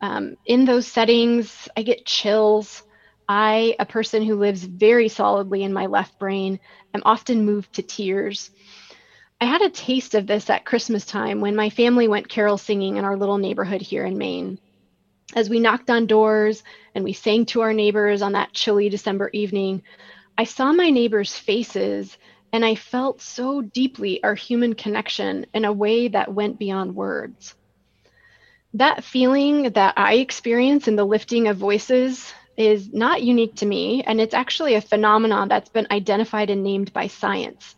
Um, 0.00 0.36
in 0.46 0.64
those 0.64 0.88
settings, 0.88 1.68
I 1.76 1.82
get 1.82 2.04
chills. 2.04 2.82
I, 3.28 3.76
a 3.78 3.86
person 3.86 4.24
who 4.24 4.34
lives 4.34 4.64
very 4.64 5.08
solidly 5.08 5.62
in 5.62 5.72
my 5.72 5.86
left 5.86 6.18
brain, 6.18 6.58
am 6.92 7.02
often 7.04 7.44
moved 7.44 7.74
to 7.74 7.82
tears. 7.82 8.50
I 9.40 9.44
had 9.44 9.62
a 9.62 9.70
taste 9.70 10.16
of 10.16 10.26
this 10.26 10.50
at 10.50 10.64
Christmas 10.64 11.06
time 11.06 11.40
when 11.40 11.54
my 11.54 11.70
family 11.70 12.08
went 12.08 12.28
carol 12.28 12.58
singing 12.58 12.96
in 12.96 13.04
our 13.04 13.16
little 13.16 13.38
neighborhood 13.38 13.82
here 13.82 14.04
in 14.04 14.18
Maine. 14.18 14.58
As 15.36 15.48
we 15.48 15.60
knocked 15.60 15.90
on 15.90 16.06
doors 16.06 16.64
and 16.94 17.04
we 17.04 17.12
sang 17.12 17.46
to 17.46 17.60
our 17.60 17.72
neighbors 17.72 18.22
on 18.22 18.32
that 18.32 18.52
chilly 18.54 18.88
December 18.88 19.30
evening, 19.32 19.82
I 20.38 20.44
saw 20.44 20.72
my 20.72 20.90
neighbors' 20.90 21.36
faces 21.36 22.16
and 22.52 22.64
I 22.64 22.76
felt 22.76 23.20
so 23.20 23.60
deeply 23.60 24.22
our 24.22 24.36
human 24.36 24.74
connection 24.74 25.46
in 25.52 25.64
a 25.64 25.72
way 25.72 26.06
that 26.08 26.32
went 26.32 26.60
beyond 26.60 26.94
words. 26.94 27.56
That 28.74 29.02
feeling 29.02 29.70
that 29.70 29.94
I 29.96 30.14
experience 30.14 30.86
in 30.86 30.94
the 30.94 31.04
lifting 31.04 31.48
of 31.48 31.56
voices 31.56 32.32
is 32.56 32.92
not 32.92 33.22
unique 33.22 33.56
to 33.56 33.66
me, 33.66 34.02
and 34.04 34.20
it's 34.20 34.34
actually 34.34 34.74
a 34.74 34.80
phenomenon 34.80 35.48
that's 35.48 35.70
been 35.70 35.88
identified 35.90 36.50
and 36.50 36.62
named 36.62 36.92
by 36.92 37.08
science. 37.08 37.74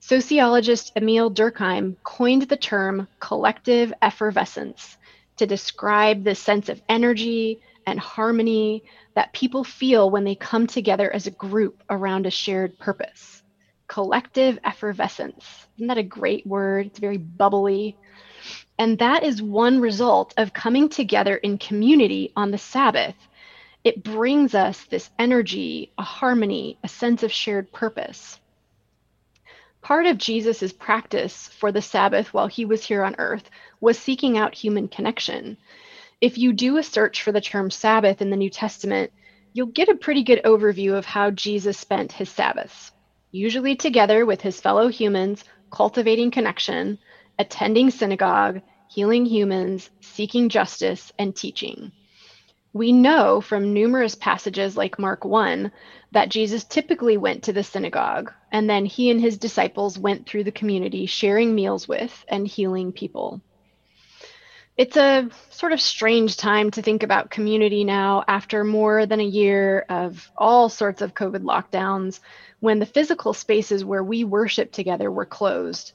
Sociologist 0.00 0.92
Emile 0.96 1.30
Durkheim 1.30 1.96
coined 2.04 2.42
the 2.42 2.56
term 2.56 3.06
collective 3.20 3.92
effervescence 4.00 4.96
to 5.36 5.46
describe 5.46 6.24
the 6.24 6.34
sense 6.34 6.68
of 6.68 6.80
energy 6.88 7.60
and 7.88 7.98
harmony 7.98 8.84
that 9.14 9.32
people 9.32 9.64
feel 9.64 10.10
when 10.10 10.24
they 10.24 10.34
come 10.34 10.66
together 10.66 11.12
as 11.12 11.26
a 11.26 11.32
group 11.32 11.82
around 11.88 12.26
a 12.26 12.30
shared 12.30 12.78
purpose. 12.78 13.42
Collective 13.86 14.58
effervescence. 14.64 15.66
Isn't 15.76 15.88
that 15.88 15.98
a 15.98 16.02
great 16.02 16.46
word? 16.46 16.86
It's 16.86 16.98
very 16.98 17.16
bubbly. 17.16 17.96
And 18.78 18.98
that 18.98 19.24
is 19.24 19.42
one 19.42 19.80
result 19.80 20.34
of 20.36 20.52
coming 20.52 20.88
together 20.88 21.36
in 21.36 21.58
community 21.58 22.32
on 22.36 22.50
the 22.50 22.58
Sabbath. 22.58 23.16
It 23.82 24.04
brings 24.04 24.54
us 24.54 24.84
this 24.84 25.10
energy, 25.18 25.92
a 25.96 26.02
harmony, 26.02 26.78
a 26.84 26.88
sense 26.88 27.22
of 27.22 27.32
shared 27.32 27.72
purpose. 27.72 28.38
Part 29.80 30.06
of 30.06 30.18
Jesus' 30.18 30.72
practice 30.72 31.48
for 31.48 31.72
the 31.72 31.80
Sabbath 31.80 32.34
while 32.34 32.48
he 32.48 32.64
was 32.64 32.84
here 32.84 33.02
on 33.02 33.14
earth 33.18 33.48
was 33.80 33.98
seeking 33.98 34.36
out 34.36 34.54
human 34.54 34.88
connection 34.88 35.56
if 36.20 36.36
you 36.36 36.52
do 36.52 36.76
a 36.76 36.82
search 36.82 37.22
for 37.22 37.30
the 37.30 37.40
term 37.40 37.70
Sabbath 37.70 38.20
in 38.20 38.30
the 38.30 38.36
New 38.36 38.50
Testament, 38.50 39.12
you'll 39.52 39.66
get 39.68 39.88
a 39.88 39.94
pretty 39.94 40.24
good 40.24 40.42
overview 40.44 40.96
of 40.98 41.04
how 41.04 41.30
Jesus 41.30 41.78
spent 41.78 42.10
his 42.10 42.28
Sabbaths, 42.28 42.90
usually 43.30 43.76
together 43.76 44.26
with 44.26 44.40
his 44.40 44.60
fellow 44.60 44.88
humans, 44.88 45.44
cultivating 45.70 46.30
connection, 46.32 46.98
attending 47.38 47.90
synagogue, 47.90 48.60
healing 48.88 49.26
humans, 49.26 49.90
seeking 50.00 50.48
justice, 50.48 51.12
and 51.18 51.36
teaching. 51.36 51.92
We 52.72 52.92
know 52.92 53.40
from 53.40 53.72
numerous 53.72 54.14
passages 54.16 54.76
like 54.76 54.98
Mark 54.98 55.24
1 55.24 55.70
that 56.12 56.30
Jesus 56.30 56.64
typically 56.64 57.16
went 57.16 57.44
to 57.44 57.52
the 57.52 57.62
synagogue, 57.62 58.32
and 58.50 58.68
then 58.68 58.84
he 58.84 59.10
and 59.10 59.20
his 59.20 59.38
disciples 59.38 59.98
went 59.98 60.28
through 60.28 60.44
the 60.44 60.52
community, 60.52 61.06
sharing 61.06 61.54
meals 61.54 61.86
with 61.86 62.24
and 62.28 62.46
healing 62.46 62.92
people. 62.92 63.40
It's 64.78 64.96
a 64.96 65.28
sort 65.50 65.72
of 65.72 65.80
strange 65.80 66.36
time 66.36 66.70
to 66.70 66.82
think 66.82 67.02
about 67.02 67.32
community 67.32 67.82
now 67.82 68.22
after 68.28 68.62
more 68.62 69.06
than 69.06 69.18
a 69.18 69.24
year 69.24 69.84
of 69.88 70.30
all 70.38 70.68
sorts 70.68 71.02
of 71.02 71.14
COVID 71.14 71.42
lockdowns 71.42 72.20
when 72.60 72.78
the 72.78 72.86
physical 72.86 73.34
spaces 73.34 73.84
where 73.84 74.04
we 74.04 74.22
worship 74.22 74.70
together 74.70 75.10
were 75.10 75.26
closed. 75.26 75.94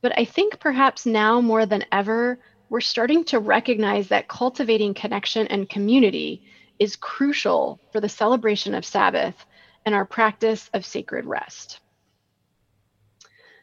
But 0.00 0.16
I 0.16 0.24
think 0.24 0.60
perhaps 0.60 1.06
now 1.06 1.40
more 1.40 1.66
than 1.66 1.84
ever, 1.90 2.38
we're 2.68 2.80
starting 2.80 3.24
to 3.24 3.40
recognize 3.40 4.06
that 4.08 4.28
cultivating 4.28 4.94
connection 4.94 5.48
and 5.48 5.68
community 5.68 6.44
is 6.78 6.94
crucial 6.94 7.80
for 7.90 8.00
the 8.00 8.08
celebration 8.08 8.76
of 8.76 8.84
Sabbath 8.84 9.44
and 9.84 9.92
our 9.92 10.04
practice 10.04 10.70
of 10.72 10.86
sacred 10.86 11.26
rest. 11.26 11.80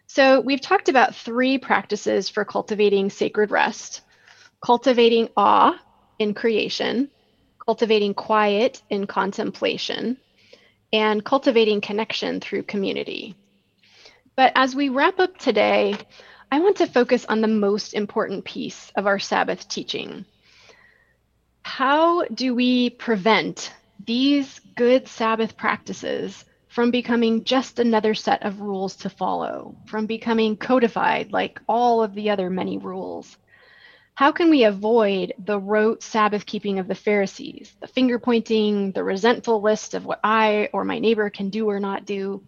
So, 0.08 0.42
we've 0.42 0.60
talked 0.60 0.90
about 0.90 1.16
three 1.16 1.58
practices 1.58 2.28
for 2.28 2.44
cultivating 2.44 3.10
sacred 3.10 3.50
rest 3.50 4.02
cultivating 4.62 5.30
awe 5.38 5.80
in 6.20 6.34
creation, 6.34 7.10
cultivating 7.66 8.14
quiet 8.14 8.82
in 8.90 9.08
contemplation, 9.08 10.18
and 10.94 11.24
cultivating 11.24 11.82
connection 11.82 12.40
through 12.40 12.64
community. 12.64 13.36
But 14.36 14.54
as 14.56 14.76
we 14.76 14.90
wrap 14.90 15.20
up 15.20 15.38
today, 15.38 15.96
I 16.52 16.60
want 16.60 16.78
to 16.78 16.88
focus 16.88 17.26
on 17.26 17.42
the 17.42 17.48
most 17.48 17.94
important 17.94 18.46
piece 18.46 18.92
of 18.96 19.06
our 19.06 19.20
Sabbath 19.20 19.68
teaching. 19.68 20.26
How 21.64 22.24
do 22.26 22.56
we 22.56 22.90
prevent 22.92 23.74
these 24.06 24.62
good 24.76 25.08
Sabbath 25.08 25.58
practices 25.58 26.46
from 26.70 26.92
becoming 26.92 27.44
just 27.44 27.80
another 27.80 28.14
set 28.14 28.44
of 28.44 28.62
rules 28.62 28.96
to 28.98 29.10
follow, 29.10 29.76
from 29.88 30.06
becoming 30.06 30.56
codified 30.56 31.34
like 31.34 31.60
all 31.68 32.02
of 32.02 32.14
the 32.14 32.30
other 32.30 32.50
many 32.50 32.78
rules? 32.78 33.36
How 34.18 34.32
can 34.32 34.50
we 34.50 34.64
avoid 34.64 35.34
the 35.38 35.60
rote 35.60 36.02
Sabbath 36.02 36.48
keeping 36.48 36.80
of 36.80 36.88
the 36.88 36.96
Pharisees, 36.96 37.76
the 37.80 37.86
finger 37.86 38.18
pointing, 38.18 38.92
the 38.92 39.04
resentful 39.04 39.62
list 39.62 39.94
of 39.94 40.08
what 40.08 40.20
I 40.24 40.70
or 40.74 40.84
my 40.84 40.98
neighbor 40.98 41.30
can 41.30 41.52
do 41.52 41.70
or 41.70 41.80
not 41.80 42.04
do? 42.04 42.44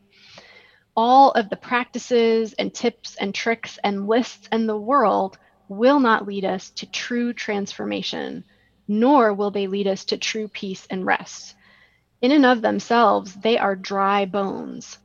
All 0.98 1.30
of 1.30 1.48
the 1.52 1.56
practices 1.56 2.54
and 2.54 2.74
tips 2.74 3.18
and 3.18 3.36
tricks 3.36 3.78
and 3.84 4.08
lists 4.08 4.50
in 4.52 4.66
the 4.66 4.76
world 4.76 5.38
will 5.68 6.00
not 6.00 6.26
lead 6.26 6.44
us 6.44 6.72
to 6.72 6.88
true 6.88 7.34
transformation, 7.34 8.46
nor 8.88 9.32
will 9.36 9.52
they 9.52 9.68
lead 9.68 9.86
us 9.86 10.06
to 10.06 10.18
true 10.18 10.48
peace 10.48 10.88
and 10.90 11.06
rest. 11.06 11.54
In 12.20 12.32
and 12.32 12.48
of 12.48 12.64
themselves, 12.64 13.36
they 13.36 13.60
are 13.60 13.76
dry 13.76 14.26
bones. 14.26 14.98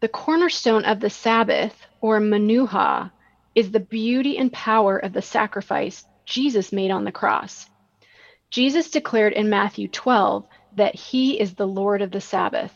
The 0.00 0.08
cornerstone 0.08 0.84
of 0.84 0.98
the 0.98 1.10
Sabbath, 1.10 1.80
or 2.00 2.18
Manuha, 2.18 3.12
is 3.56 3.70
the 3.72 3.80
beauty 3.80 4.36
and 4.36 4.52
power 4.52 4.98
of 4.98 5.14
the 5.14 5.22
sacrifice 5.22 6.04
Jesus 6.26 6.72
made 6.72 6.90
on 6.90 7.04
the 7.04 7.10
cross. 7.12 7.66
Jesus 8.50 8.90
declared 8.90 9.32
in 9.32 9.48
Matthew 9.48 9.88
12 9.88 10.44
that 10.72 10.94
he 10.94 11.40
is 11.40 11.54
the 11.54 11.66
Lord 11.66 12.02
of 12.02 12.10
the 12.10 12.20
Sabbath. 12.20 12.74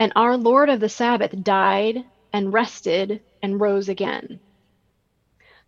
And 0.00 0.12
our 0.16 0.36
Lord 0.36 0.68
of 0.68 0.80
the 0.80 0.88
Sabbath 0.88 1.32
died 1.42 2.04
and 2.32 2.52
rested 2.52 3.22
and 3.42 3.60
rose 3.60 3.88
again. 3.88 4.40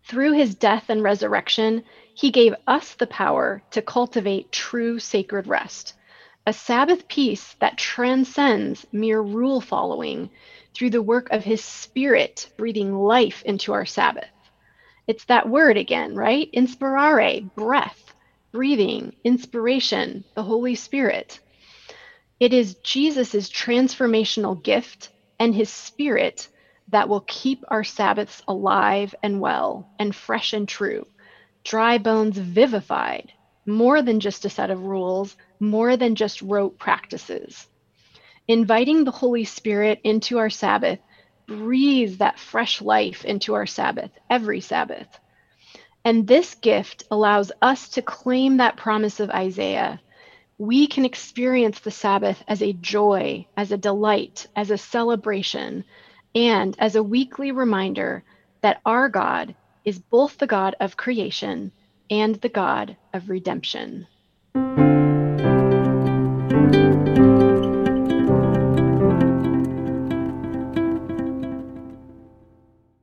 Through 0.07 0.33
his 0.33 0.55
death 0.55 0.89
and 0.89 1.01
resurrection, 1.01 1.83
he 2.13 2.29
gave 2.29 2.53
us 2.67 2.93
the 2.95 3.07
power 3.07 3.63
to 3.71 3.81
cultivate 3.81 4.51
true 4.51 4.99
sacred 4.99 5.47
rest, 5.47 5.93
a 6.45 6.53
Sabbath 6.53 7.07
peace 7.07 7.55
that 7.59 7.77
transcends 7.77 8.85
mere 8.91 9.21
rule 9.21 9.61
following 9.61 10.29
through 10.75 10.89
the 10.91 11.01
work 11.01 11.29
of 11.31 11.43
his 11.43 11.63
Spirit 11.63 12.49
breathing 12.57 12.93
life 12.93 13.41
into 13.45 13.73
our 13.73 13.85
Sabbath. 13.85 14.29
It's 15.07 15.25
that 15.25 15.47
word 15.47 15.77
again, 15.77 16.15
right? 16.15 16.49
Inspirare, 16.51 17.41
breath, 17.55 18.13
breathing, 18.51 19.13
inspiration, 19.23 20.23
the 20.35 20.43
Holy 20.43 20.75
Spirit. 20.75 21.39
It 22.39 22.53
is 22.53 22.75
Jesus' 22.83 23.49
transformational 23.49 24.61
gift 24.61 25.09
and 25.39 25.55
his 25.55 25.69
Spirit 25.69 26.47
that 26.89 27.07
will 27.09 27.23
keep 27.27 27.63
our 27.69 27.83
Sabbaths 27.83 28.41
alive 28.47 29.15
and 29.23 29.39
well 29.39 29.87
and 29.99 30.15
fresh 30.15 30.53
and 30.53 30.67
true, 30.67 31.07
dry 31.63 31.97
bones 31.97 32.37
vivified, 32.37 33.31
more 33.65 34.01
than 34.01 34.19
just 34.19 34.45
a 34.45 34.49
set 34.49 34.69
of 34.69 34.83
rules, 34.83 35.35
more 35.59 35.97
than 35.97 36.15
just 36.15 36.41
rote 36.41 36.77
practices. 36.77 37.67
Inviting 38.47 39.03
the 39.03 39.11
Holy 39.11 39.43
Spirit 39.43 40.01
into 40.03 40.37
our 40.37 40.51
Sabbath 40.51 40.99
breathes 41.47 42.19
that 42.19 42.39
fresh 42.39 42.81
life 42.81 43.25
into 43.25 43.55
our 43.55 43.65
Sabbath, 43.65 44.11
every 44.29 44.61
Sabbath. 44.61 45.07
And 46.03 46.27
this 46.27 46.53
gift 46.53 47.03
allows 47.09 47.51
us 47.63 47.89
to 47.89 48.03
claim 48.03 48.57
that 48.57 48.77
promise 48.77 49.19
of 49.19 49.31
Isaiah. 49.31 49.99
We 50.59 50.85
can 50.85 51.05
experience 51.05 51.79
the 51.79 51.89
Sabbath 51.89 52.43
as 52.47 52.61
a 52.61 52.73
joy, 52.73 53.47
as 53.57 53.71
a 53.71 53.77
delight, 53.77 54.45
as 54.55 54.69
a 54.69 54.77
celebration, 54.77 55.83
and 56.35 56.75
as 56.77 56.95
a 56.95 57.03
weekly 57.03 57.51
reminder 57.51 58.23
that 58.61 58.81
our 58.85 59.09
God 59.09 59.55
is 59.83 59.97
both 59.97 60.37
the 60.37 60.47
God 60.47 60.75
of 60.79 60.97
creation 60.97 61.71
and 62.11 62.35
the 62.35 62.49
God 62.49 62.95
of 63.11 63.29
redemption. 63.29 64.05